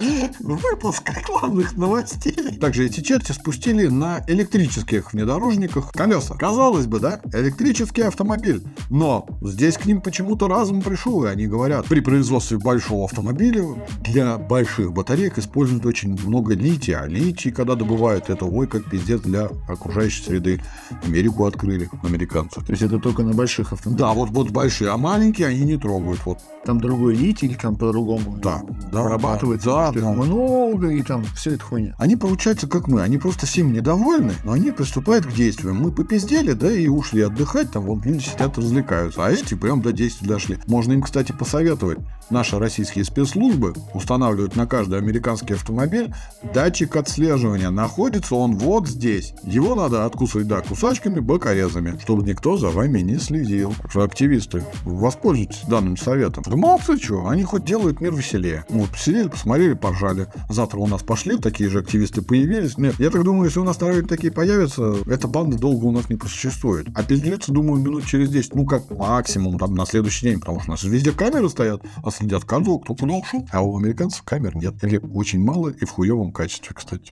Выпуск 0.40 1.08
рекламных 1.10 1.76
новостей. 1.76 2.58
Также 2.60 2.86
эти 2.86 3.00
черти 3.00 3.32
спустили 3.32 3.86
на 3.86 4.24
электрических 4.26 5.12
внедорожниках 5.12 5.92
колеса. 5.92 6.34
Казалось 6.34 6.86
бы, 6.86 6.98
да? 7.00 7.20
Электрический 7.32 8.02
автомобиль. 8.02 8.62
Но 8.90 9.26
здесь 9.42 9.76
к 9.76 9.86
ним 9.86 10.00
почему-то 10.00 10.48
разум 10.48 10.82
пришел, 10.82 11.24
и 11.24 11.28
они 11.28 11.46
говорят, 11.46 11.86
при 11.86 12.00
производстве 12.00 12.58
большого 12.58 13.04
автомобиля 13.04 13.64
для 14.00 14.38
больших 14.38 14.92
батареек 14.92 15.38
используют 15.38 15.86
очень 15.86 16.18
много 16.26 16.54
лития. 16.54 17.00
А 17.00 17.06
литий, 17.06 17.50
когда 17.50 17.74
добывают, 17.74 18.30
это 18.30 18.44
ой, 18.44 18.66
как 18.66 18.88
пиздец 18.90 19.20
для 19.20 19.48
окружающей 19.68 20.22
среды. 20.24 20.60
Америку 21.04 21.44
открыли 21.46 21.88
американцы. 22.02 22.60
То 22.60 22.70
есть 22.72 22.82
это 22.82 22.98
только 22.98 23.22
на 23.22 23.32
больших 23.32 23.72
автомобилях. 23.72 24.08
Да, 24.08 24.14
вот, 24.14 24.30
вот 24.30 24.50
большие, 24.50 24.90
а 24.90 24.96
маленькие 24.96 25.48
они 25.48 25.60
не 25.60 25.76
трогают. 25.76 26.20
Вот, 26.24 26.38
Там 26.64 26.80
другой 26.80 27.14
литий, 27.14 27.48
или 27.48 27.54
там 27.54 27.76
по-другому. 27.76 28.38
да, 28.42 28.62
да, 28.92 29.02
Вырабатывается 29.02 29.70
да, 29.70 29.83
да. 29.92 30.12
много, 30.12 30.88
и 30.88 31.02
там 31.02 31.24
все 31.34 31.52
это 31.52 31.64
хуйня. 31.64 31.94
Они 31.98 32.16
получаются 32.16 32.66
как 32.66 32.88
мы, 32.88 33.02
они 33.02 33.18
просто 33.18 33.46
всем 33.46 33.72
недовольны, 33.72 34.32
но 34.44 34.52
они 34.52 34.70
приступают 34.70 35.26
к 35.26 35.32
действиям. 35.32 35.76
Мы 35.76 35.92
попиздели, 35.92 36.52
да, 36.52 36.70
и 36.70 36.88
ушли 36.88 37.22
отдыхать, 37.22 37.72
там 37.72 37.84
вон 37.84 38.02
люди 38.02 38.24
сидят 38.24 38.56
развлекаются, 38.56 39.24
а 39.24 39.30
эти 39.30 39.54
прям 39.54 39.82
до 39.82 39.92
действий 39.92 40.28
дошли. 40.28 40.58
Можно 40.66 40.92
им, 40.92 41.02
кстати, 41.02 41.32
посоветовать. 41.32 41.98
Наши 42.30 42.58
российские 42.58 43.04
спецслужбы 43.04 43.74
устанавливают 43.92 44.56
на 44.56 44.66
каждый 44.66 44.98
американский 44.98 45.54
автомобиль 45.54 46.12
датчик 46.54 46.96
отслеживания. 46.96 47.70
Находится 47.70 48.34
он 48.34 48.56
вот 48.56 48.88
здесь. 48.88 49.34
Его 49.42 49.74
надо 49.74 50.06
откусывать, 50.06 50.48
да, 50.48 50.62
кусачками, 50.62 51.20
бокорезами, 51.20 51.98
чтобы 52.02 52.22
никто 52.22 52.56
за 52.56 52.70
вами 52.70 53.00
не 53.00 53.18
следил. 53.18 53.74
Что 53.90 54.02
активисты, 54.02 54.64
воспользуйтесь 54.84 55.62
данным 55.68 55.96
советом. 55.96 56.44
Да 56.46 56.56
молодцы, 56.56 56.96
что, 56.98 57.28
они 57.28 57.42
хоть 57.42 57.64
делают 57.64 58.00
мир 58.00 58.14
веселее. 58.14 58.64
Вот, 58.70 58.90
посидели, 58.90 59.28
посмотрели, 59.28 59.73
поржали. 59.74 60.26
Завтра 60.48 60.78
у 60.78 60.86
нас 60.86 61.02
пошли, 61.02 61.38
такие 61.38 61.68
же 61.68 61.80
активисты 61.80 62.22
появились. 62.22 62.78
Нет, 62.78 62.94
я 62.98 63.10
так 63.10 63.24
думаю, 63.24 63.46
если 63.46 63.60
у 63.60 63.64
нас 63.64 63.80
на 63.80 64.02
такие 64.02 64.32
появятся, 64.32 64.96
эта 65.06 65.28
банда 65.28 65.58
долго 65.58 65.84
у 65.86 65.92
нас 65.92 66.08
не 66.08 66.16
просуществует. 66.16 66.86
А 66.94 67.02
пиздец, 67.02 67.48
думаю, 67.48 67.80
минут 67.80 68.06
через 68.06 68.30
10, 68.30 68.54
ну 68.54 68.66
как 68.66 68.90
максимум 68.90 69.58
там 69.58 69.74
на 69.74 69.86
следующий 69.86 70.26
день, 70.26 70.40
потому 70.40 70.60
что 70.60 70.70
у 70.70 70.72
нас 70.72 70.82
везде 70.82 71.12
камеры 71.12 71.48
стоят, 71.48 71.82
а 72.02 72.10
следят 72.10 72.44
каждого, 72.44 72.78
кто 72.78 72.94
куда 72.94 73.14
ушел. 73.14 73.46
А 73.50 73.62
у 73.62 73.76
американцев 73.76 74.22
камер 74.22 74.56
нет. 74.56 74.74
Или 74.82 74.98
очень 74.98 75.42
мало 75.42 75.68
и 75.68 75.84
в 75.84 75.90
хуевом 75.90 76.32
качестве, 76.32 76.74
кстати. 76.74 77.10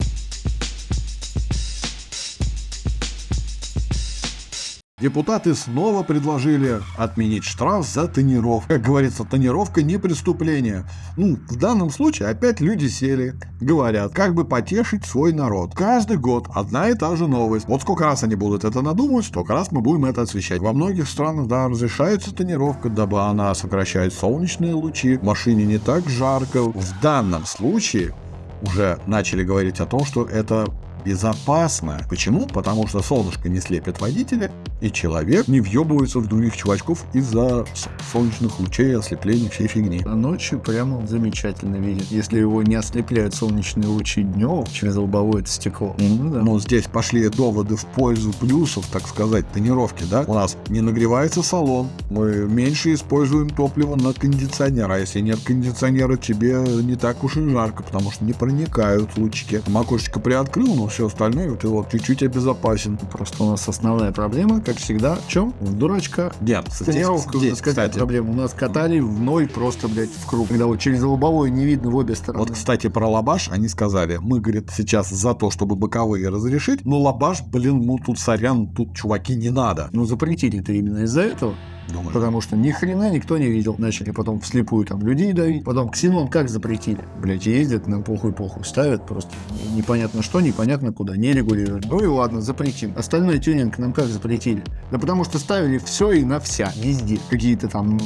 Депутаты 5.01 5.55
снова 5.55 6.03
предложили 6.03 6.79
отменить 6.96 7.43
штраф 7.43 7.88
за 7.88 8.08
тонировку. 8.08 8.67
Как 8.67 8.84
говорится, 8.84 9.24
тонировка 9.24 9.81
не 9.81 9.98
преступление. 9.98 10.86
Ну, 11.17 11.39
в 11.50 11.55
данном 11.55 11.89
случае 11.89 12.29
опять 12.29 12.62
люди 12.62 12.86
сели, 12.86 13.34
говорят, 13.60 14.13
как 14.13 14.36
бы 14.36 14.46
потешить 14.46 15.03
свой 15.03 15.34
народ. 15.34 15.74
Каждый 15.74 16.17
год 16.17 16.50
одна 16.53 16.89
и 16.89 16.93
та 16.93 17.15
же 17.15 17.27
новость. 17.27 17.67
Вот 17.67 17.81
сколько 17.81 18.03
раз 18.03 18.24
они 18.24 18.36
будут 18.36 18.63
это 18.63 18.84
надумывать, 18.84 19.25
столько 19.25 19.53
раз 19.53 19.72
мы 19.72 19.81
будем 19.81 20.05
это 20.05 20.22
освещать. 20.22 20.62
Во 20.62 20.72
многих 20.72 21.10
странах, 21.10 21.48
да, 21.48 21.67
разрешается 21.67 22.31
тонировка, 22.31 22.89
дабы 22.89 23.24
она 23.24 23.55
сокращает 23.55 24.13
солнечные 24.13 24.75
лучи. 24.75 25.17
В 25.17 25.24
машине 25.24 25.65
не 25.65 25.79
так 25.79 26.08
жарко. 26.08 26.62
В 26.62 27.01
данном 27.01 27.48
случае 27.48 28.13
уже 28.62 29.00
начали 29.08 29.43
говорить 29.43 29.79
о 29.79 29.88
том, 29.88 30.05
что 30.05 30.25
это 30.25 30.67
безопасно. 31.03 32.05
Почему? 32.10 32.48
Потому 32.48 32.88
что 32.88 33.01
солнышко 33.01 33.50
не 33.50 33.60
слепит 33.60 34.00
водителя, 34.00 34.51
и 34.81 34.91
человек 34.91 35.48
не 35.48 35.62
въебывается 35.62 36.20
в 36.20 36.27
других 36.27 36.58
чувачков 36.58 37.05
из-за 37.13 37.65
солнечных 38.12 38.60
лучей, 38.60 38.98
ослепления, 38.98 39.50
всей 39.50 39.67
фигни. 39.67 40.01
А 40.05 40.15
ночью 40.15 40.60
прямо 40.60 41.05
замечательно 41.05 41.75
видит. 41.75 42.08
Если 42.12 42.39
его 42.39 42.63
не 42.63 42.75
ослепляют 42.75 43.34
солнечные 43.34 43.88
лучи 43.88 44.24
днем 44.24 44.65
через 44.72 44.96
лобовое 44.96 45.43
стекло. 45.46 45.96
Ну 46.00 46.31
да. 46.31 46.39
Но 46.39 46.60
здесь 46.60 46.86
пошли 46.86 47.27
доводы 47.29 47.75
в 47.75 47.86
пользу 47.86 48.34
плюсов, 48.34 48.86
так 48.91 49.08
сказать, 49.08 49.46
тонировки, 49.51 50.03
да? 50.10 50.24
У 50.27 50.34
нас 50.34 50.58
не 50.70 50.81
нагревается 50.81 51.43
салон, 51.43 51.89
мы 52.10 52.48
меньше 52.48 52.93
используем 52.93 53.50
топливо 53.50 53.96
на 53.96 54.13
кондиционер, 54.13 54.91
а 54.91 55.00
если 55.00 55.20
нет 55.20 55.39
кондиционера, 55.43 56.17
тебе 56.17 56.63
не 56.84 56.96
так 56.96 57.24
уж 57.24 57.38
и 57.38 57.50
жарко, 57.50 57.84
потому 57.84 58.12
что 58.12 58.25
не 58.25 58.34
проникают 58.34 59.17
лучики. 59.17 59.62
Макушечка 59.67 60.20
приоткрыл, 60.20 60.75
но 60.75 60.89
все 60.91 61.07
остальное 61.07 61.57
вот 61.63 61.89
чуть-чуть 61.89 62.21
обезопасен. 62.24 62.98
Просто 63.12 63.43
у 63.43 63.51
нас 63.51 63.67
основная 63.67 64.12
проблема, 64.12 64.62
как 64.62 64.77
всегда, 64.77 65.15
в 65.15 65.27
чем? 65.27 65.53
В 65.60 65.74
дурачка. 65.74 66.31
Нет, 66.41 66.67
С 66.71 66.79
тонировкой 66.86 67.36
у 67.36 67.39
здесь, 67.39 67.51
нас 67.51 67.60
какая 67.60 67.88
кстати, 67.88 67.98
проблема? 67.98 68.31
У 68.31 68.36
нас 68.36 68.53
катали 68.53 69.00
в 69.00 69.19
ноль 69.19 69.48
просто, 69.48 69.88
блядь, 69.88 70.12
в 70.12 70.25
круг. 70.27 70.50
Когда 70.50 70.65
вот 70.67 70.79
через 70.79 71.01
лобовое 71.01 71.50
не 71.50 71.65
видно 71.65 71.89
в 71.89 71.95
обе 71.95 72.15
стороны. 72.15 72.45
Вот, 72.45 72.51
кстати, 72.51 72.88
про 72.88 73.07
лабаш 73.07 73.50
они 73.50 73.67
сказали, 73.67 74.17
мы, 74.21 74.39
говорит, 74.39 74.69
сейчас 74.75 75.10
за 75.10 75.33
то, 75.33 75.50
чтобы 75.50 75.75
боковые 75.75 76.29
разрешить, 76.29 76.86
но 76.86 77.00
лабаш, 77.00 77.41
блин, 77.43 77.81
ну 77.86 77.98
тут 77.98 78.19
сорян, 78.19 78.67
тут 78.67 78.95
чуваки 78.95 79.36
не 79.36 79.50
надо. 79.50 79.89
Ну, 79.93 80.05
запретили-то 80.05 80.74
именно 80.74 81.00
из-за 81.00 81.21
этого. 81.21 81.55
Думаю, 81.91 82.13
Потому 82.13 82.41
что 82.41 82.55
ни 82.55 82.71
хрена 82.71 83.10
никто 83.10 83.38
не 83.38 83.48
видел. 83.48 83.75
Начали 83.77 84.12
потом 84.12 84.39
вслепую 84.39 84.86
там 84.86 85.05
людей 85.05 85.33
давить. 85.33 85.63
Потом 85.63 85.89
ксенон 85.89 86.27
как 86.27 86.50
запретили? 86.50 87.03
Блять, 87.21 87.45
ездят 87.45 87.88
на 87.88 88.01
похуй-похуй, 88.01 88.63
ставят 88.65 89.05
просто 89.05 89.31
непонятно 89.75 90.21
что, 90.21 90.41
непонятно 90.41 90.93
куда, 90.93 91.17
не 91.17 91.33
регулируют. 91.33 91.86
Ну 91.86 92.00
и 92.00 92.05
ладно, 92.05 92.41
запретим. 92.41 92.93
Остальной 92.95 93.39
тюнинг 93.39 93.77
нам 93.77 93.93
как 93.93 94.05
запретили? 94.05 94.63
Да 94.91 95.00
потому 95.00 95.24
что 95.24 95.39
ставили 95.39 95.77
все 95.77 96.12
и 96.12 96.24
на 96.24 96.39
вся, 96.39 96.71
везде. 96.77 97.19
Какие-то 97.29 97.67
там 97.67 98.00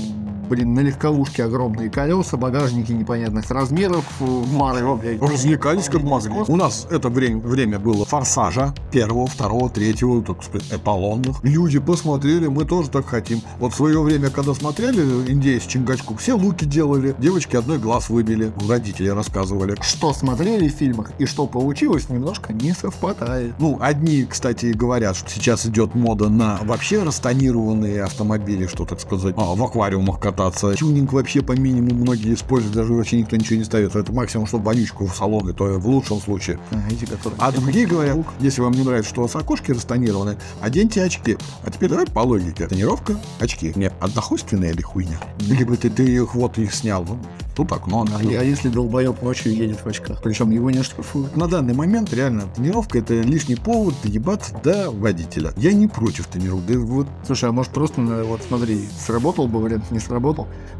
Блин, 0.50 0.74
на 0.74 0.82
легковушке 0.82 1.44
огромные 1.44 1.90
колеса, 1.90 2.38
багажники 2.38 2.92
непонятных 2.92 3.50
размеров, 3.50 4.06
э, 4.20 4.44
Марио, 4.52 4.96
блядь. 4.96 5.22
развлекались 5.22 5.86
как 5.86 6.04
могли. 6.04 6.44
У 6.48 6.56
нас 6.56 6.88
это 6.92 7.10
время, 7.10 7.40
время 7.40 7.80
было 7.80 8.06
форсажа 8.06 8.74
первого, 8.92 9.28
второго, 9.28 9.70
третьего, 9.70 10.22
так 10.24 10.44
сказать, 10.44 10.72
эталонных. 10.72 11.44
Люди 11.44 11.80
посмотрели, 11.80 12.48
мы 12.48 12.66
тоже 12.66 12.90
так 12.90 13.08
хотим. 13.08 13.42
Вот 13.60 13.74
в 13.74 13.76
свое 13.76 14.02
время, 14.02 14.30
когда 14.30 14.54
смотрели 14.54 15.02
индейец 15.32 15.64
Чингачку, 15.64 16.16
все 16.16 16.34
луки 16.34 16.66
делали, 16.66 17.16
девочки 17.18 17.56
одной 17.56 17.80
глаз 17.80 18.10
выбили, 18.10 18.52
родители 18.68 19.10
рассказывали. 19.10 19.76
Что 19.82 20.14
смотрели 20.14 20.70
в 20.70 20.74
фильмах 20.74 21.12
и 21.18 21.26
что 21.26 21.48
получилось, 21.48 22.10
немножко 22.10 22.54
не 22.54 22.74
совпадает. 22.74 23.54
Ну, 23.60 23.78
одни, 23.82 24.26
кстати, 24.30 24.68
говорят, 24.68 25.16
что 25.16 25.30
сейчас 25.30 25.66
идет 25.66 25.96
мода 25.96 26.30
на 26.30 26.60
вообще 26.64 27.04
растонированные 27.04 28.04
автомобили, 28.04 28.68
что, 28.68 28.86
так 28.86 29.00
сказать, 29.00 29.36
а, 29.38 29.56
в 29.56 29.64
аквариумах 29.64 30.20
кататься. 30.36 30.76
Тюнинг 30.76 31.14
вообще 31.14 31.42
по 31.42 31.54
минимуму 31.54 32.02
многие 32.02 32.34
используют, 32.34 32.76
даже 32.76 32.94
вообще 32.94 33.20
никто 33.20 33.36
ничего 33.36 33.58
не 33.58 33.64
ставит. 33.64 33.96
Это 33.96 34.12
максимум, 34.12 34.48
чтобы 34.48 34.66
вонючку 34.66 35.06
в 35.06 35.16
салон, 35.16 35.50
и 35.50 35.54
то 35.54 35.66
в 35.80 35.88
лучшем 35.88 36.20
случае. 36.20 36.60
А, 36.72 36.82
эти, 36.92 37.06
которые... 37.06 37.40
А 37.40 37.52
другие 37.52 37.88
говорят, 37.88 38.18
если 38.40 38.62
вам 38.62 38.74
не 38.74 38.84
нравится, 38.84 39.10
что 39.10 39.22
у 39.22 39.24
вас 39.24 39.36
окошки 39.36 39.72
растонированы, 39.72 40.38
оденьте 40.62 41.04
очки. 41.04 41.38
А 41.64 41.72
теперь 41.72 41.90
давай 41.90 42.06
по 42.06 42.20
логике. 42.20 42.68
Тонировка, 42.68 43.18
очки. 43.40 43.72
Не 43.76 43.88
однохуйственная 44.00 44.72
или 44.72 44.82
хуйня? 44.82 45.20
Либо 45.40 45.78
ты, 45.78 45.90
ты 45.90 46.04
их 46.04 46.36
вот 46.36 46.58
их 46.58 46.74
снял. 46.74 47.06
Ну, 47.08 47.18
тут 47.56 47.72
окно. 47.72 48.06
А, 48.12 48.20
а 48.20 48.44
если 48.44 48.70
долбоеб 48.70 49.22
ночью 49.22 49.56
едет 49.56 49.80
в 49.84 49.88
очках? 49.88 50.22
Причем 50.22 50.52
его 50.52 50.70
не 50.72 50.84
штрафуют. 50.84 51.36
На 51.38 51.48
данный 51.48 51.74
момент 51.74 52.14
реально 52.14 52.44
тонировка 52.56 53.00
это 53.00 53.14
лишний 53.22 53.56
повод 53.56 53.96
ебаться 54.04 54.56
до 54.64 54.92
водителя. 54.92 55.54
Я 55.58 55.74
не 55.74 55.88
против 55.88 56.28
тонировки. 56.28 56.74
Да 56.74 56.80
вот 56.80 57.08
Слушай, 57.26 57.50
а 57.50 57.52
может 57.52 57.72
просто, 57.72 58.02
вот 58.02 58.42
смотри, 58.48 58.88
сработал 59.06 59.48
бы 59.48 59.62
вариант, 59.62 59.92
не 59.92 60.00
сработал, 60.00 60.25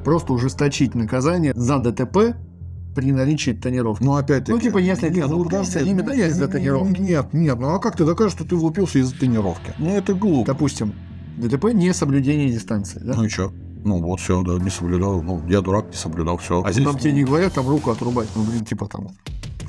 просто 0.04 0.34
ужесточить 0.34 0.96
наказание 0.96 1.54
за 1.56 1.80
ДТП 1.80 2.36
при 2.96 3.12
наличии 3.12 3.52
тонировки. 3.52 4.04
Ну, 4.04 4.16
опять-таки... 4.16 4.52
Ну, 4.52 4.60
типа, 4.60 4.78
если 4.78 5.10
ты 5.10 5.16
нет, 5.16 5.28
ну, 5.28 5.36
влупился 5.36 5.74
подожди, 5.74 5.92
именно 5.92 6.12
нет, 6.12 6.32
из-за 6.32 6.48
тонировки. 6.48 7.02
Нет, 7.02 7.34
нет, 7.34 7.60
ну 7.60 7.76
а 7.76 7.80
как 7.80 7.98
ты 7.98 8.06
докажешь, 8.06 8.34
что 8.34 8.46
ты 8.46 8.56
влупился 8.56 9.00
из-за 9.00 9.16
тренировки? 9.16 9.74
Ну, 9.78 9.90
это 9.90 10.14
глупо. 10.14 10.54
Допустим, 10.54 10.94
ДТП 11.38 11.74
не 11.74 11.94
соблюдение 11.94 12.50
дистанции, 12.50 13.00
да? 13.00 13.16
Ну 13.16 13.26
и 13.26 13.30
чё? 13.30 13.52
Ну 13.84 14.02
вот 14.02 14.20
все, 14.20 14.42
да, 14.42 14.54
не 14.54 14.70
соблюдал. 14.70 15.22
Ну, 15.22 15.42
я 15.48 15.62
дурак, 15.62 15.88
не 15.88 15.98
соблюдал, 15.98 16.38
все. 16.38 16.64
А 16.64 16.72
здесь... 16.72 16.86
Там 16.86 16.98
тебе 16.98 17.12
не 17.12 17.26
говорят 17.26 17.54
там 17.54 17.68
руку 17.68 17.92
отрубать, 17.92 18.30
ну, 18.36 18.44
блин, 18.44 18.64
типа 18.66 18.88
там 18.88 19.10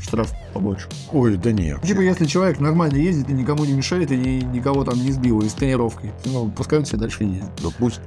штраф 0.01 0.33
побольше. 0.57 0.89
Ой, 1.13 1.37
да 1.37 1.53
нет. 1.53 1.83
Типа, 1.83 2.01
если 2.01 2.25
человек 2.27 2.61
нормально 2.61 2.97
ездит 2.97 3.29
и 3.31 3.33
никому 3.33 3.65
не 3.65 3.73
мешает, 3.73 4.11
и 4.11 4.17
ни- 4.17 4.45
никого 4.45 4.85
там 4.85 4.99
не 5.03 5.13
сбил 5.13 5.41
и 5.41 5.49
с 5.49 5.53
тренировкой, 5.53 6.13
ну, 6.25 6.51
пускай 6.57 6.79
он 6.79 6.85
себе 6.87 6.99
дальше 6.99 7.25
ездит. 7.25 7.51
Да 7.63 7.69
пусть, 7.79 8.01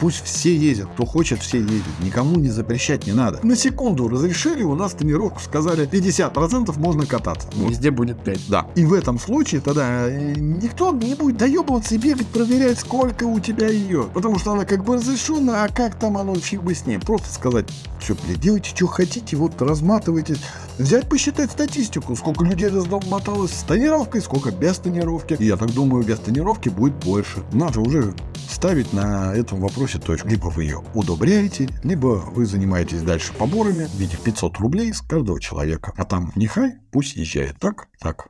пусть 0.00 0.24
все 0.24 0.56
ездят, 0.56 0.88
кто 0.94 1.04
хочет, 1.04 1.40
все 1.40 1.58
ездят. 1.58 1.82
Никому 2.02 2.36
не 2.36 2.48
запрещать 2.48 3.06
не 3.06 3.12
надо. 3.12 3.40
На 3.42 3.56
секунду 3.56 4.08
разрешили 4.08 4.62
у 4.62 4.74
нас 4.74 4.92
тренировку, 4.92 5.40
сказали 5.40 5.88
50% 5.88 6.78
можно 6.78 7.06
кататься. 7.06 7.48
Вот. 7.54 7.70
Везде 7.70 7.90
будет 7.90 8.22
5. 8.22 8.48
Да. 8.48 8.66
И 8.74 8.84
в 8.84 8.94
этом 8.94 9.18
случае 9.18 9.60
тогда 9.60 10.08
э, 10.08 10.34
никто 10.36 10.92
не 10.92 11.14
будет 11.14 11.36
доебываться 11.36 11.94
и 11.94 11.98
бегать, 11.98 12.26
проверять, 12.28 12.78
сколько 12.78 13.24
у 13.24 13.38
тебя 13.40 13.68
ее. 13.68 14.06
Потому 14.14 14.38
что 14.38 14.52
она 14.52 14.64
как 14.64 14.84
бы 14.84 14.96
разрешена, 14.96 15.64
а 15.64 15.68
как 15.68 15.96
там 15.96 16.16
оно, 16.16 16.34
фиг 16.36 16.62
бы 16.62 16.74
с 16.74 16.86
ним. 16.86 17.00
Просто 17.00 17.32
сказать, 17.32 17.66
все, 17.98 18.14
блядь, 18.24 18.40
делайте, 18.40 18.70
что 18.74 18.86
хотите, 18.86 19.36
вот 19.36 19.60
разматывайтесь. 19.60 20.38
Взять, 20.78 21.08
посчитать 21.08 21.50
статистику, 21.50 21.89
сколько 22.16 22.44
людей 22.44 22.68
размоталось 22.68 23.52
с 23.52 23.62
тонировкой, 23.62 24.20
сколько 24.20 24.50
без 24.50 24.78
тонировки. 24.78 25.36
И 25.38 25.46
я 25.46 25.56
так 25.56 25.72
думаю, 25.72 26.04
без 26.04 26.18
тонировки 26.18 26.68
будет 26.68 26.94
больше. 27.04 27.42
Надо 27.52 27.80
уже 27.80 28.14
ставить 28.48 28.92
на 28.92 29.32
этом 29.34 29.60
вопросе 29.60 29.98
точку. 29.98 30.28
Либо 30.28 30.46
вы 30.46 30.64
ее 30.64 30.82
удобряете, 30.94 31.68
либо 31.82 32.22
вы 32.34 32.46
занимаетесь 32.46 33.02
дальше 33.02 33.32
поборами 33.32 33.84
в 33.84 33.94
виде 33.94 34.16
500 34.22 34.58
рублей 34.58 34.92
с 34.92 35.00
каждого 35.00 35.40
человека. 35.40 35.92
А 35.96 36.04
там 36.04 36.32
нехай, 36.34 36.74
пусть 36.90 37.16
езжает. 37.16 37.58
Так? 37.58 37.88
Так. 37.98 38.28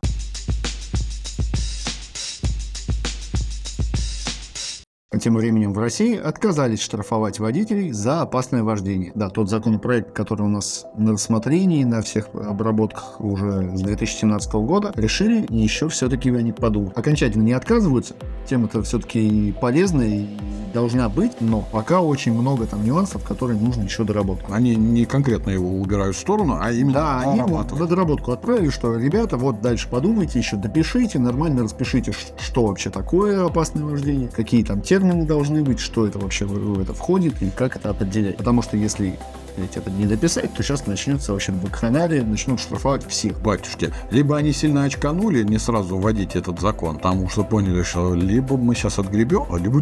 Тем 5.20 5.36
временем 5.36 5.74
в 5.74 5.78
России 5.78 6.16
отказались 6.16 6.80
штрафовать 6.80 7.40
водителей 7.40 7.92
за 7.92 8.22
опасное 8.22 8.62
вождение. 8.62 9.12
Да, 9.14 9.28
тот 9.28 9.50
законопроект, 9.50 10.12
который 10.12 10.42
у 10.42 10.48
нас 10.48 10.86
на 10.96 11.12
рассмотрении, 11.12 11.84
на 11.84 12.00
всех 12.00 12.28
обработках 12.34 13.20
уже 13.20 13.76
с 13.76 13.82
2017 13.82 14.52
года, 14.54 14.92
решили 14.96 15.44
еще 15.50 15.90
все-таки 15.90 16.30
они 16.30 16.52
подумать. 16.52 16.96
Окончательно 16.96 17.42
не 17.42 17.52
отказываются, 17.52 18.14
тем 18.48 18.64
это 18.64 18.82
все-таки 18.82 19.54
полезно 19.60 20.00
и 20.00 20.26
должна 20.72 21.08
быть, 21.08 21.32
но 21.40 21.68
пока 21.70 22.00
очень 22.00 22.32
много 22.32 22.66
там 22.66 22.82
нюансов, 22.84 23.22
которые 23.22 23.60
нужно 23.60 23.82
еще 23.82 24.04
доработать. 24.04 24.46
Они 24.50 24.74
не 24.74 25.04
конкретно 25.04 25.50
его 25.50 25.68
убирают 25.68 26.16
в 26.16 26.18
сторону, 26.18 26.58
а 26.60 26.72
именно 26.72 26.94
Да, 26.94 27.20
они 27.20 27.42
вот 27.42 27.78
на 27.78 27.86
доработку 27.86 28.32
отправили, 28.32 28.70
что 28.70 28.96
ребята, 28.96 29.36
вот 29.36 29.60
дальше 29.60 29.88
подумайте, 29.90 30.38
еще 30.38 30.56
допишите, 30.56 31.18
нормально 31.18 31.64
распишите, 31.64 32.12
что 32.38 32.66
вообще 32.66 32.88
такое 32.88 33.44
опасное 33.44 33.84
вождение, 33.84 34.28
какие 34.28 34.64
там 34.64 34.80
термины 34.80 35.09
должны 35.12 35.62
быть, 35.62 35.80
что 35.80 36.06
это 36.06 36.18
вообще 36.18 36.44
в 36.44 36.80
это 36.80 36.94
входит 36.94 37.42
и 37.42 37.50
как 37.50 37.76
это 37.76 37.90
определять. 37.90 38.36
Потому 38.36 38.62
что 38.62 38.76
если 38.76 39.18
блядь, 39.60 39.76
это 39.76 39.90
не 39.90 40.06
дописать, 40.06 40.52
то 40.54 40.62
сейчас 40.62 40.86
начнется 40.86 41.32
вообще 41.32 41.52
вакханалия, 41.52 42.24
начнут 42.24 42.60
штрафовать 42.60 43.06
всех. 43.06 43.40
Батюшки, 43.40 43.92
либо 44.10 44.36
они 44.36 44.52
сильно 44.52 44.84
очканули 44.84 45.42
не 45.42 45.58
сразу 45.58 45.98
вводить 45.98 46.36
этот 46.36 46.60
закон, 46.60 46.96
потому 46.96 47.28
что 47.28 47.44
поняли, 47.44 47.82
что 47.82 48.14
либо 48.14 48.56
мы 48.56 48.74
сейчас 48.74 48.98
отгребем, 48.98 49.44
а 49.50 49.58
либо 49.58 49.80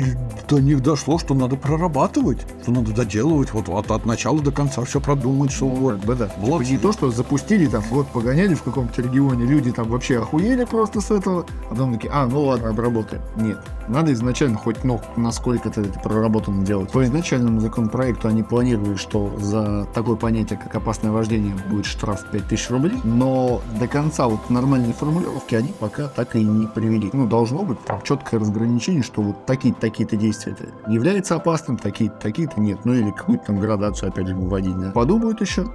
до 0.48 0.58
них 0.58 0.82
дошло, 0.82 1.18
что 1.18 1.34
надо 1.34 1.56
прорабатывать, 1.56 2.38
что 2.62 2.72
надо 2.72 2.92
доделывать, 2.92 3.52
вот, 3.52 3.68
вот 3.68 3.90
от 3.90 4.06
начала 4.06 4.40
до 4.40 4.50
конца 4.50 4.84
все 4.84 5.00
продумать, 5.00 5.52
что 5.52 5.66
вот. 5.66 5.96
Как 5.98 6.04
бы 6.04 6.14
да. 6.14 6.30
Вот. 6.38 6.64
Типа 6.64 6.70
не 6.72 6.78
то, 6.78 6.92
что 6.92 7.10
запустили 7.10 7.66
там, 7.66 7.82
вот 7.90 8.08
погоняли 8.08 8.54
в 8.54 8.62
каком-то 8.62 9.02
регионе, 9.02 9.44
люди 9.44 9.72
там 9.72 9.88
вообще 9.88 10.18
охуели 10.18 10.64
просто 10.64 11.00
с 11.00 11.10
этого, 11.10 11.46
а 11.66 11.70
потом 11.70 11.94
такие, 11.94 12.12
а, 12.12 12.26
ну 12.26 12.42
ладно, 12.42 12.70
обработаем. 12.70 13.22
Нет. 13.36 13.58
Надо 13.88 14.12
изначально 14.12 14.58
хоть, 14.58 14.84
ну, 14.84 15.00
насколько-то 15.16 15.80
это 15.80 15.98
проработано 16.00 16.64
делать. 16.64 16.90
По 16.90 17.02
изначальному 17.04 17.60
законопроекту 17.60 18.28
они 18.28 18.42
планировали, 18.42 18.96
что 18.96 19.32
за 19.40 19.62
такое 19.94 20.16
понятие, 20.16 20.58
как 20.58 20.74
опасное 20.74 21.10
вождение, 21.10 21.54
будет 21.70 21.86
штраф 21.86 22.24
5000 22.30 22.70
рублей, 22.70 22.98
но 23.04 23.60
до 23.78 23.88
конца 23.88 24.28
вот 24.28 24.50
нормальной 24.50 24.92
формулировки 24.92 25.54
они 25.54 25.72
пока 25.78 26.08
так 26.08 26.36
и 26.36 26.44
не 26.44 26.66
привели. 26.66 27.10
Ну, 27.12 27.26
должно 27.26 27.62
быть 27.62 27.82
там 27.84 28.00
четкое 28.02 28.40
разграничение, 28.40 29.02
что 29.02 29.22
вот 29.22 29.46
такие-то, 29.46 29.80
такие-то 29.80 30.16
действия 30.16 30.52
это 30.52 30.90
является 30.90 31.36
опасным, 31.36 31.76
такие-то, 31.76 32.16
такие-то 32.16 32.60
нет. 32.60 32.84
Ну, 32.84 32.94
или 32.94 33.10
какую-то 33.10 33.46
там 33.46 33.60
градацию, 33.60 34.10
опять 34.10 34.28
же, 34.28 34.34
вводить. 34.34 34.74
Подумают 34.92 35.40
еще, 35.40 35.66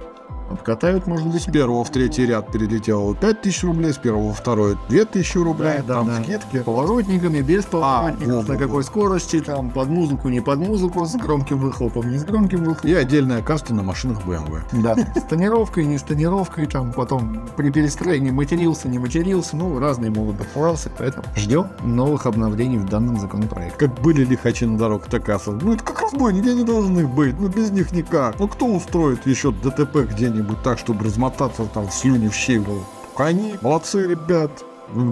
Обкатают, 0.50 1.06
может 1.06 1.26
быть, 1.28 1.42
С 1.42 1.46
первого 1.46 1.84
в 1.84 1.90
третий 1.90 2.26
ряд 2.26 2.50
перелетело 2.52 3.14
5000 3.14 3.64
рублей, 3.64 3.92
с 3.92 3.96
первого 3.96 4.28
во 4.28 4.34
второй 4.34 4.76
2000 4.88 5.38
рублей, 5.38 5.78
Да, 5.86 5.94
там 5.94 6.06
да. 6.06 6.22
скидки. 6.22 6.58
поворотниками, 6.60 7.40
без 7.40 7.64
поворотников, 7.64 8.46
во, 8.46 8.52
на 8.52 8.58
какой 8.58 8.84
скорости, 8.84 9.40
там, 9.40 9.70
под 9.70 9.88
музыку, 9.88 10.28
не 10.28 10.40
под 10.40 10.58
музыку, 10.58 11.04
с 11.06 11.14
громким 11.16 11.58
выхлопом, 11.58 12.10
не 12.10 12.18
с 12.18 12.24
громким 12.24 12.58
выхлопом. 12.64 12.90
И 12.90 12.94
отдельная 12.94 13.42
каста 13.42 13.74
на 13.74 13.82
машинах 13.82 14.18
BMW. 14.26 14.60
Да, 14.72 14.94
с 15.16 15.22
тонировкой, 15.22 15.86
не 15.86 15.98
с 15.98 16.02
тонировкой, 16.02 16.66
там, 16.66 16.92
потом 16.92 17.40
при 17.56 17.70
перестроении 17.70 18.30
матерился, 18.30 18.88
не 18.88 18.98
матерился, 18.98 19.56
ну, 19.56 19.78
разные 19.78 20.10
могут 20.10 20.36
быть 20.36 20.48
фразы, 20.48 20.90
поэтому 20.96 21.24
ждем 21.36 21.66
новых 21.82 22.26
обновлений 22.26 22.78
в 22.78 22.86
данном 22.88 23.18
законопроекте. 23.18 23.78
Как 23.78 24.00
были 24.00 24.24
лихачи 24.24 24.66
на 24.66 24.76
дорогах, 24.78 25.08
так 25.08 25.28
и 25.28 25.32
остались. 25.32 25.62
Ну 25.62 25.72
это 25.74 25.84
как 25.84 26.02
разбойники, 26.02 26.48
они 26.48 26.64
должны 26.64 27.06
быть, 27.06 27.38
ну 27.40 27.48
без 27.48 27.70
них 27.70 27.92
никак. 27.92 28.38
Ну 28.38 28.48
кто 28.48 28.66
устроит 28.66 29.26
еще 29.26 29.52
ДТП 29.52 29.98
где-нибудь 30.34 30.62
так, 30.62 30.78
чтобы 30.78 31.04
размотаться 31.04 31.64
там 31.66 31.88
в 31.88 31.94
слюни 31.94 32.28
в? 32.28 32.80
Только 33.16 33.30
Они, 33.30 33.54
молодцы 33.62 34.06
ребят, 34.06 34.50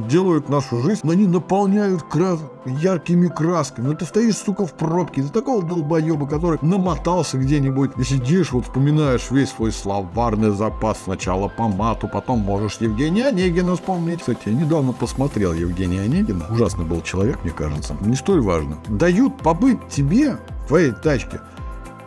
делают 0.09 0.49
нашу 0.49 0.83
жизнь, 0.83 1.01
но 1.05 1.13
они 1.13 1.27
наполняют 1.27 2.03
крас... 2.03 2.41
яркими 2.67 3.29
красками. 3.29 3.87
Ну 3.87 3.95
ты 3.95 4.05
стоишь, 4.05 4.37
сука, 4.37 4.67
в 4.67 4.73
пробке, 4.75 5.21
из 5.21 5.31
такого 5.31 5.63
долбоеба, 5.63 6.27
который 6.27 6.59
намотался 6.63 7.39
где-нибудь, 7.39 7.93
и 7.97 8.05
сидишь, 8.05 8.53
вот 8.53 8.65
вспоминаешь 8.65 9.31
весь 9.31 9.51
свой 9.51 9.73
словарный 9.73 10.51
запас, 10.51 10.99
сначала 11.05 11.49
по 11.49 11.69
мату, 11.69 12.09
потом 12.09 12.41
можешь 12.41 12.79
Евгения 12.81 13.29
Онегина 13.29 13.77
вспомнить. 13.77 14.21
Кстати, 14.21 14.41
я 14.47 14.53
недавно 14.53 14.93
посмотрел 14.93 15.53
Евгения 15.53 16.03
Онегина. 16.03 16.45
Ужасный 16.51 16.85
был 16.85 17.01
человек, 17.03 17.39
мне 17.45 17.53
кажется. 17.53 17.97
Не 18.01 18.17
столь 18.17 18.41
важно. 18.41 18.77
Дают 18.89 19.39
побыть 19.39 19.79
тебе 19.89 20.39
в 20.65 20.69
твоей 20.69 20.91
тачке 20.91 21.41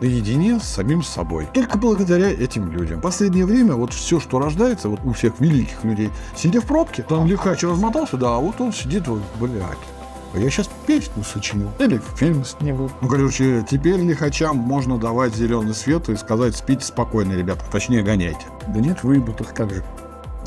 наедине 0.00 0.58
с 0.60 0.64
самим 0.64 1.02
собой. 1.02 1.48
Только 1.52 1.78
благодаря 1.78 2.30
этим 2.30 2.70
людям. 2.70 2.98
В 2.98 3.02
последнее 3.02 3.46
время 3.46 3.74
вот 3.74 3.92
все, 3.92 4.20
что 4.20 4.38
рождается, 4.38 4.88
вот 4.88 5.00
у 5.04 5.12
всех 5.12 5.40
великих 5.40 5.84
людей, 5.84 6.10
сидя 6.34 6.60
в 6.60 6.66
пробке, 6.66 7.02
там 7.02 7.26
лихач 7.26 7.62
размотался, 7.62 8.16
да, 8.16 8.36
а 8.36 8.38
вот 8.38 8.60
он 8.60 8.72
сидит, 8.72 9.08
вот, 9.08 9.22
блядь. 9.40 9.78
А 10.34 10.38
я 10.38 10.50
сейчас 10.50 10.68
песню 10.86 11.24
сочиню. 11.24 11.70
Или 11.78 12.00
фильм 12.16 12.44
сниму. 12.44 12.90
Ну, 13.00 13.08
короче, 13.08 13.64
теперь 13.68 14.00
лихачам 14.00 14.56
можно 14.56 14.98
давать 14.98 15.34
зеленый 15.34 15.74
свет 15.74 16.10
и 16.10 16.16
сказать, 16.16 16.54
спите 16.54 16.84
спокойно, 16.84 17.32
ребята. 17.32 17.64
Точнее, 17.72 18.02
гоняйте. 18.02 18.46
Да 18.68 18.80
нет, 18.80 19.02
выебутых 19.02 19.54
как 19.54 19.72
же. 19.72 19.82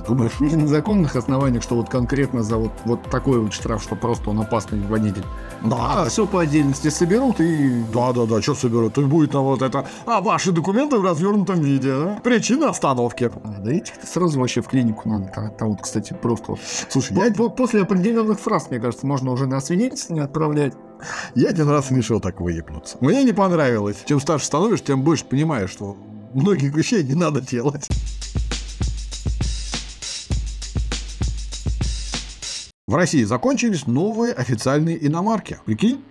Думаешь? 0.10 0.40
Не 0.40 0.56
на 0.56 0.68
законных 0.68 1.16
основаниях, 1.16 1.62
что 1.62 1.76
вот 1.76 1.88
конкретно 1.90 2.42
за 2.42 2.58
вот, 2.58 2.72
вот 2.86 3.04
такой 3.04 3.40
вот 3.40 3.54
штраф, 3.54 3.84
что 3.84 3.96
просто 3.96 4.32
он 4.32 4.40
опасный 4.42 4.82
водитель. 4.88 5.24
Да, 5.64 6.04
А 6.04 6.10
все 6.10 6.26
по 6.26 6.42
отдельности 6.42 6.90
соберут 6.90 7.40
и... 7.40 7.84
Да, 7.94 8.12
да, 8.12 8.26
да, 8.26 8.42
что 8.42 8.56
соберут? 8.56 8.98
И 8.98 9.02
будет 9.04 9.34
на 9.34 9.42
вот 9.42 9.62
это. 9.62 9.86
А 10.08 10.20
ваши 10.22 10.52
документы 10.52 10.98
в 10.98 11.04
развернутом 11.04 11.62
виде, 11.62 11.94
да? 11.94 12.20
Причина 12.24 12.70
остановки. 12.70 13.30
А, 13.44 13.60
да 13.60 13.72
этих 13.72 13.94
сразу 14.04 14.40
вообще 14.40 14.62
в 14.62 14.68
клинику 14.68 15.08
надо. 15.08 15.28
Там, 15.36 15.52
там 15.52 15.70
вот, 15.70 15.82
кстати, 15.82 16.14
просто... 16.20 16.56
Слушай, 16.90 17.16
По- 17.16 17.26
я, 17.26 17.32
по- 17.34 17.50
после 17.50 17.82
определенных 17.84 18.40
фраз, 18.40 18.72
мне 18.72 18.80
кажется, 18.80 19.06
можно 19.06 19.32
уже 19.32 19.46
на 19.46 19.62
свидетельство 19.62 20.24
отправлять. 20.24 20.74
я 21.36 21.50
один 21.50 21.70
раз 21.70 21.92
решил 21.92 22.20
так 22.20 22.42
выебнуться. 22.42 22.98
Мне 23.02 23.24
не 23.24 23.34
понравилось. 23.34 23.98
Чем 24.06 24.20
старше 24.20 24.46
становишься, 24.48 24.86
тем 24.86 25.04
больше 25.04 25.26
понимаешь, 25.26 25.70
что 25.70 25.96
многих 26.34 26.74
вещей 26.76 27.04
не 27.04 27.14
надо 27.16 27.42
делать. 27.42 27.88
В 32.90 32.96
России 32.96 33.22
закончились 33.22 33.86
новые 33.86 34.34
официальные 34.34 35.06
иномарки. 35.06 35.60
Прикинь? 35.66 36.04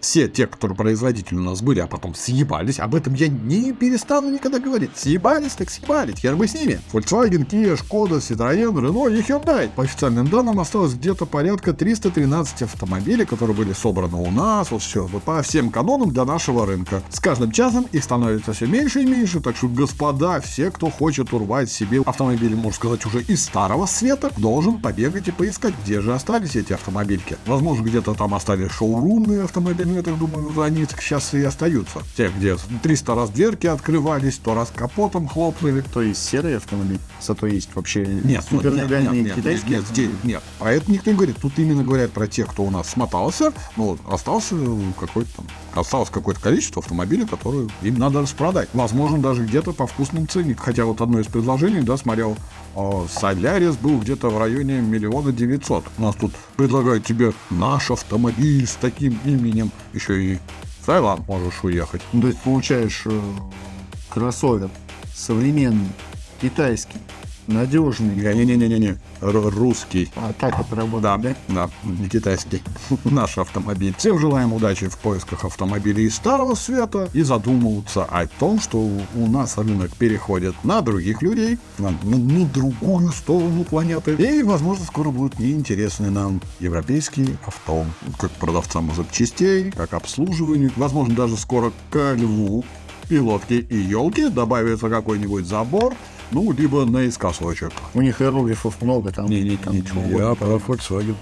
Все 0.00 0.28
те, 0.28 0.46
которые 0.46 0.76
производители 0.76 1.36
у 1.36 1.42
нас 1.42 1.60
были, 1.60 1.80
а 1.80 1.86
потом 1.86 2.14
съебались, 2.14 2.80
об 2.80 2.94
этом 2.94 3.12
я 3.14 3.28
не 3.28 3.72
перестану 3.72 4.30
никогда 4.30 4.58
говорить. 4.58 4.92
Съебались, 4.94 5.52
так 5.52 5.68
съебались, 5.68 6.18
хер 6.18 6.36
бы 6.36 6.48
с 6.48 6.54
ними. 6.54 6.80
Volkswagen, 6.92 7.46
Kia, 7.46 7.76
Skoda, 7.76 8.18
Citroёn, 8.18 8.74
Renault 8.74 9.14
и 9.14 9.20
Hyundai. 9.20 9.68
По 9.76 9.82
официальным 9.82 10.28
данным 10.28 10.58
осталось 10.58 10.94
где-то 10.94 11.26
порядка 11.26 11.74
313 11.74 12.62
автомобилей, 12.62 13.26
которые 13.26 13.54
были 13.54 13.74
собраны 13.74 14.16
у 14.16 14.30
нас, 14.30 14.70
вот 14.70 14.80
все, 14.80 15.06
вот 15.06 15.22
по 15.22 15.42
всем 15.42 15.70
канонам 15.70 16.10
для 16.12 16.24
нашего 16.24 16.64
рынка. 16.64 17.02
С 17.10 17.20
каждым 17.20 17.52
часом 17.52 17.86
их 17.92 18.02
становится 18.02 18.54
все 18.54 18.66
меньше 18.66 19.02
и 19.02 19.06
меньше, 19.06 19.40
так 19.40 19.56
что, 19.56 19.68
господа, 19.68 20.40
все, 20.40 20.70
кто 20.70 20.88
хочет 20.88 21.32
урвать 21.34 21.70
себе 21.70 22.00
автомобили, 22.00 22.54
можно 22.54 22.72
сказать, 22.72 23.04
уже 23.04 23.22
из 23.22 23.44
старого 23.44 23.84
света, 23.84 24.30
должен 24.38 24.80
побегать 24.80 25.28
и 25.28 25.30
поискать, 25.30 25.74
где 25.84 26.00
же 26.00 26.14
остались 26.14 26.56
эти 26.56 26.72
автомобильки. 26.72 27.36
Возможно, 27.44 27.82
где-то 27.82 28.14
там 28.14 28.34
остались 28.34 28.70
шоурумные 28.70 29.44
автомобили, 29.44 29.89
я 29.94 30.02
так 30.02 30.18
думаю, 30.18 30.60
они 30.60 30.84
сейчас 30.86 31.34
и 31.34 31.42
остаются. 31.42 32.00
Те, 32.16 32.30
где 32.36 32.56
300 32.82 33.14
раз 33.14 33.30
дверки 33.30 33.66
открывались, 33.66 34.36
то 34.38 34.54
раз 34.54 34.72
капотом 34.74 35.28
хлопнули. 35.28 35.82
То 35.82 36.02
есть 36.02 36.22
серый 36.22 36.56
автомобиль, 36.56 36.98
зато 37.20 37.46
есть 37.46 37.74
вообще 37.74 38.06
Нет, 38.06 38.44
ну, 38.50 38.58
супер 38.58 38.74
нет, 38.74 38.90
нет, 38.90 39.12
нет, 39.12 39.34
китайские 39.34 39.78
нет, 39.78 39.86
здесь- 39.86 40.10
нет, 40.22 40.42
про 40.58 40.72
это 40.72 40.90
никто 40.90 41.10
не 41.10 41.16
говорит. 41.16 41.36
Тут 41.40 41.58
именно 41.58 41.82
говорят 41.82 42.12
про 42.12 42.26
тех, 42.26 42.48
кто 42.48 42.64
у 42.64 42.70
нас 42.70 42.88
смотался, 42.88 43.52
ну, 43.76 43.84
вот, 43.84 44.00
остался 44.10 44.54
какой-то 44.98 45.30
там, 45.36 45.46
осталось 45.74 46.10
какое-то 46.10 46.40
количество 46.40 46.82
автомобилей, 46.82 47.26
которые 47.26 47.68
им 47.82 47.98
надо 47.98 48.22
распродать. 48.22 48.68
Возможно, 48.72 49.18
даже 49.18 49.44
где-то 49.44 49.72
по 49.72 49.86
вкусным 49.86 50.28
ценникам. 50.28 50.64
Хотя 50.64 50.84
вот 50.84 51.00
одно 51.00 51.20
из 51.20 51.26
предложений, 51.26 51.82
да, 51.82 51.96
смотрел, 51.96 52.36
Солярис 53.08 53.76
был 53.76 53.98
где-то 53.98 54.30
в 54.30 54.38
районе 54.38 54.80
миллиона 54.80 55.32
девятьсот. 55.32 55.84
Нас 55.98 56.14
тут 56.16 56.32
предлагают 56.56 57.04
тебе 57.04 57.32
наш 57.50 57.90
автомобиль 57.90 58.66
с 58.66 58.76
таким 58.80 59.18
именем, 59.24 59.70
еще 59.92 60.22
и 60.22 60.38
в 60.80 60.86
Таиланд 60.86 61.26
можешь 61.28 61.62
уехать. 61.62 62.00
Ну, 62.12 62.22
то 62.22 62.28
есть 62.28 62.40
получаешь 62.40 63.02
э, 63.04 63.20
кроссовер 64.08 64.70
современный, 65.14 65.90
китайский, 66.40 66.98
надежный. 67.50 68.14
Не-не-не-не-не, 68.14 68.96
Р- 69.20 69.54
русский. 69.54 70.10
А 70.16 70.32
так 70.38 70.58
это 70.60 70.76
работает, 70.76 71.02
Да, 71.02 71.16
да? 71.48 71.70
не 71.84 72.08
китайский. 72.08 72.62
Наш 73.04 73.38
автомобиль. 73.38 73.94
Всем 73.98 74.18
желаем 74.18 74.52
удачи 74.52 74.88
в 74.88 74.96
поисках 74.98 75.44
автомобилей 75.44 76.08
старого 76.10 76.54
света 76.54 77.08
и 77.12 77.22
задумываться 77.22 78.04
о 78.04 78.26
том, 78.26 78.60
что 78.60 78.78
у 78.78 79.26
нас 79.26 79.58
рынок 79.58 79.90
переходит 79.96 80.54
на 80.64 80.80
других 80.80 81.22
людей, 81.22 81.58
на, 81.78 81.90
на- 82.02 82.16
на 82.16 82.44
другую 82.46 83.10
сторону 83.12 83.64
планеты. 83.64 84.14
И, 84.14 84.42
возможно, 84.42 84.84
скоро 84.84 85.10
будут 85.10 85.38
неинтересны 85.38 86.10
нам 86.10 86.40
европейские 86.60 87.36
авто. 87.46 87.84
Как 88.18 88.30
продавцам 88.32 88.90
запчастей, 88.94 89.70
как 89.72 89.94
обслуживанию. 89.94 90.70
Возможно, 90.76 91.14
даже 91.14 91.36
скоро 91.36 91.72
ко 91.90 92.14
льву, 92.14 92.64
пилотке 93.08 93.58
и 93.58 93.76
елке 93.76 94.28
добавится 94.30 94.88
какой-нибудь 94.88 95.44
забор, 95.46 95.94
ну, 96.30 96.52
либо 96.52 96.84
наискосочек. 96.84 97.72
У 97.94 98.00
них 98.00 98.20
иероглифов 98.20 98.80
много 98.82 99.12
там. 99.12 99.26
Не-не-не, 99.26 99.56
там 99.56 99.84
чего 99.84 100.02
я 100.02 100.34
про 100.34 100.46
Volkswagen. 100.56 101.16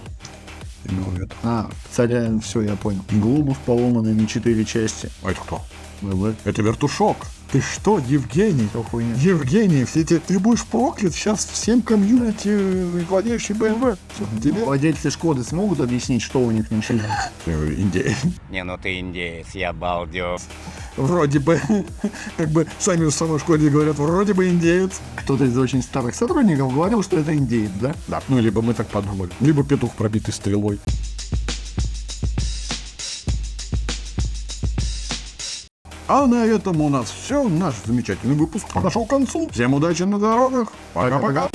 Имел 0.84 1.04
в 1.04 1.14
виду. 1.14 1.34
А, 1.42 1.70
царя, 1.90 2.30
все, 2.42 2.62
я 2.62 2.76
понял. 2.76 3.02
Глобус 3.10 3.56
поломанный 3.66 4.14
на 4.14 4.26
четыре 4.26 4.64
части. 4.64 5.10
А 5.22 5.30
это 5.30 5.40
кто? 5.40 5.62
Это 6.44 6.62
вертушок. 6.62 7.16
Ты 7.50 7.62
что, 7.62 7.98
Евгений? 7.98 8.68
Что 8.68 8.82
хуйня? 8.82 9.14
Евгений, 9.14 9.84
все 9.84 10.02
эти, 10.02 10.18
ты 10.18 10.38
будешь 10.38 10.64
проклят 10.66 11.14
сейчас 11.14 11.46
всем 11.46 11.80
комьюнити, 11.80 13.04
владеющий 13.08 13.54
BMW. 13.54 13.96
Тебе 14.42 14.64
Владельцы 14.64 15.10
Шкоды 15.10 15.42
смогут 15.42 15.80
объяснить, 15.80 16.20
что 16.20 16.40
у 16.40 16.50
них 16.50 16.70
начинается? 16.70 17.30
Э, 17.46 17.72
Индия. 17.72 18.14
Не, 18.50 18.64
ну 18.64 18.76
ты 18.76 18.98
индеец, 18.98 19.46
я 19.54 19.72
балдеж. 19.72 20.42
Вроде 20.98 21.38
бы, 21.38 21.58
как 22.36 22.50
бы 22.50 22.66
сами 22.78 23.06
в 23.06 23.12
самой 23.12 23.38
школе 23.38 23.70
говорят, 23.70 23.96
вроде 23.96 24.34
бы 24.34 24.48
индеец. 24.48 25.00
Кто-то 25.16 25.44
из 25.44 25.56
очень 25.56 25.82
старых 25.82 26.14
сотрудников 26.14 26.74
говорил, 26.74 27.02
что 27.02 27.18
это 27.18 27.34
индеец, 27.34 27.70
да? 27.80 27.94
Да, 28.08 28.22
ну 28.28 28.40
либо 28.40 28.60
мы 28.60 28.74
так 28.74 28.88
подумали, 28.88 29.30
либо 29.40 29.64
петух 29.64 29.94
пробитый 29.94 30.34
стрелой. 30.34 30.78
А 36.08 36.26
на 36.26 36.46
этом 36.46 36.80
у 36.80 36.88
нас 36.88 37.10
все. 37.10 37.46
Наш 37.46 37.74
замечательный 37.84 38.34
выпуск 38.34 38.66
подошел 38.72 39.04
к 39.04 39.10
концу. 39.10 39.46
Всем 39.52 39.74
удачи 39.74 40.04
на 40.04 40.18
дорогах. 40.18 40.72
Пока-пока. 40.94 41.48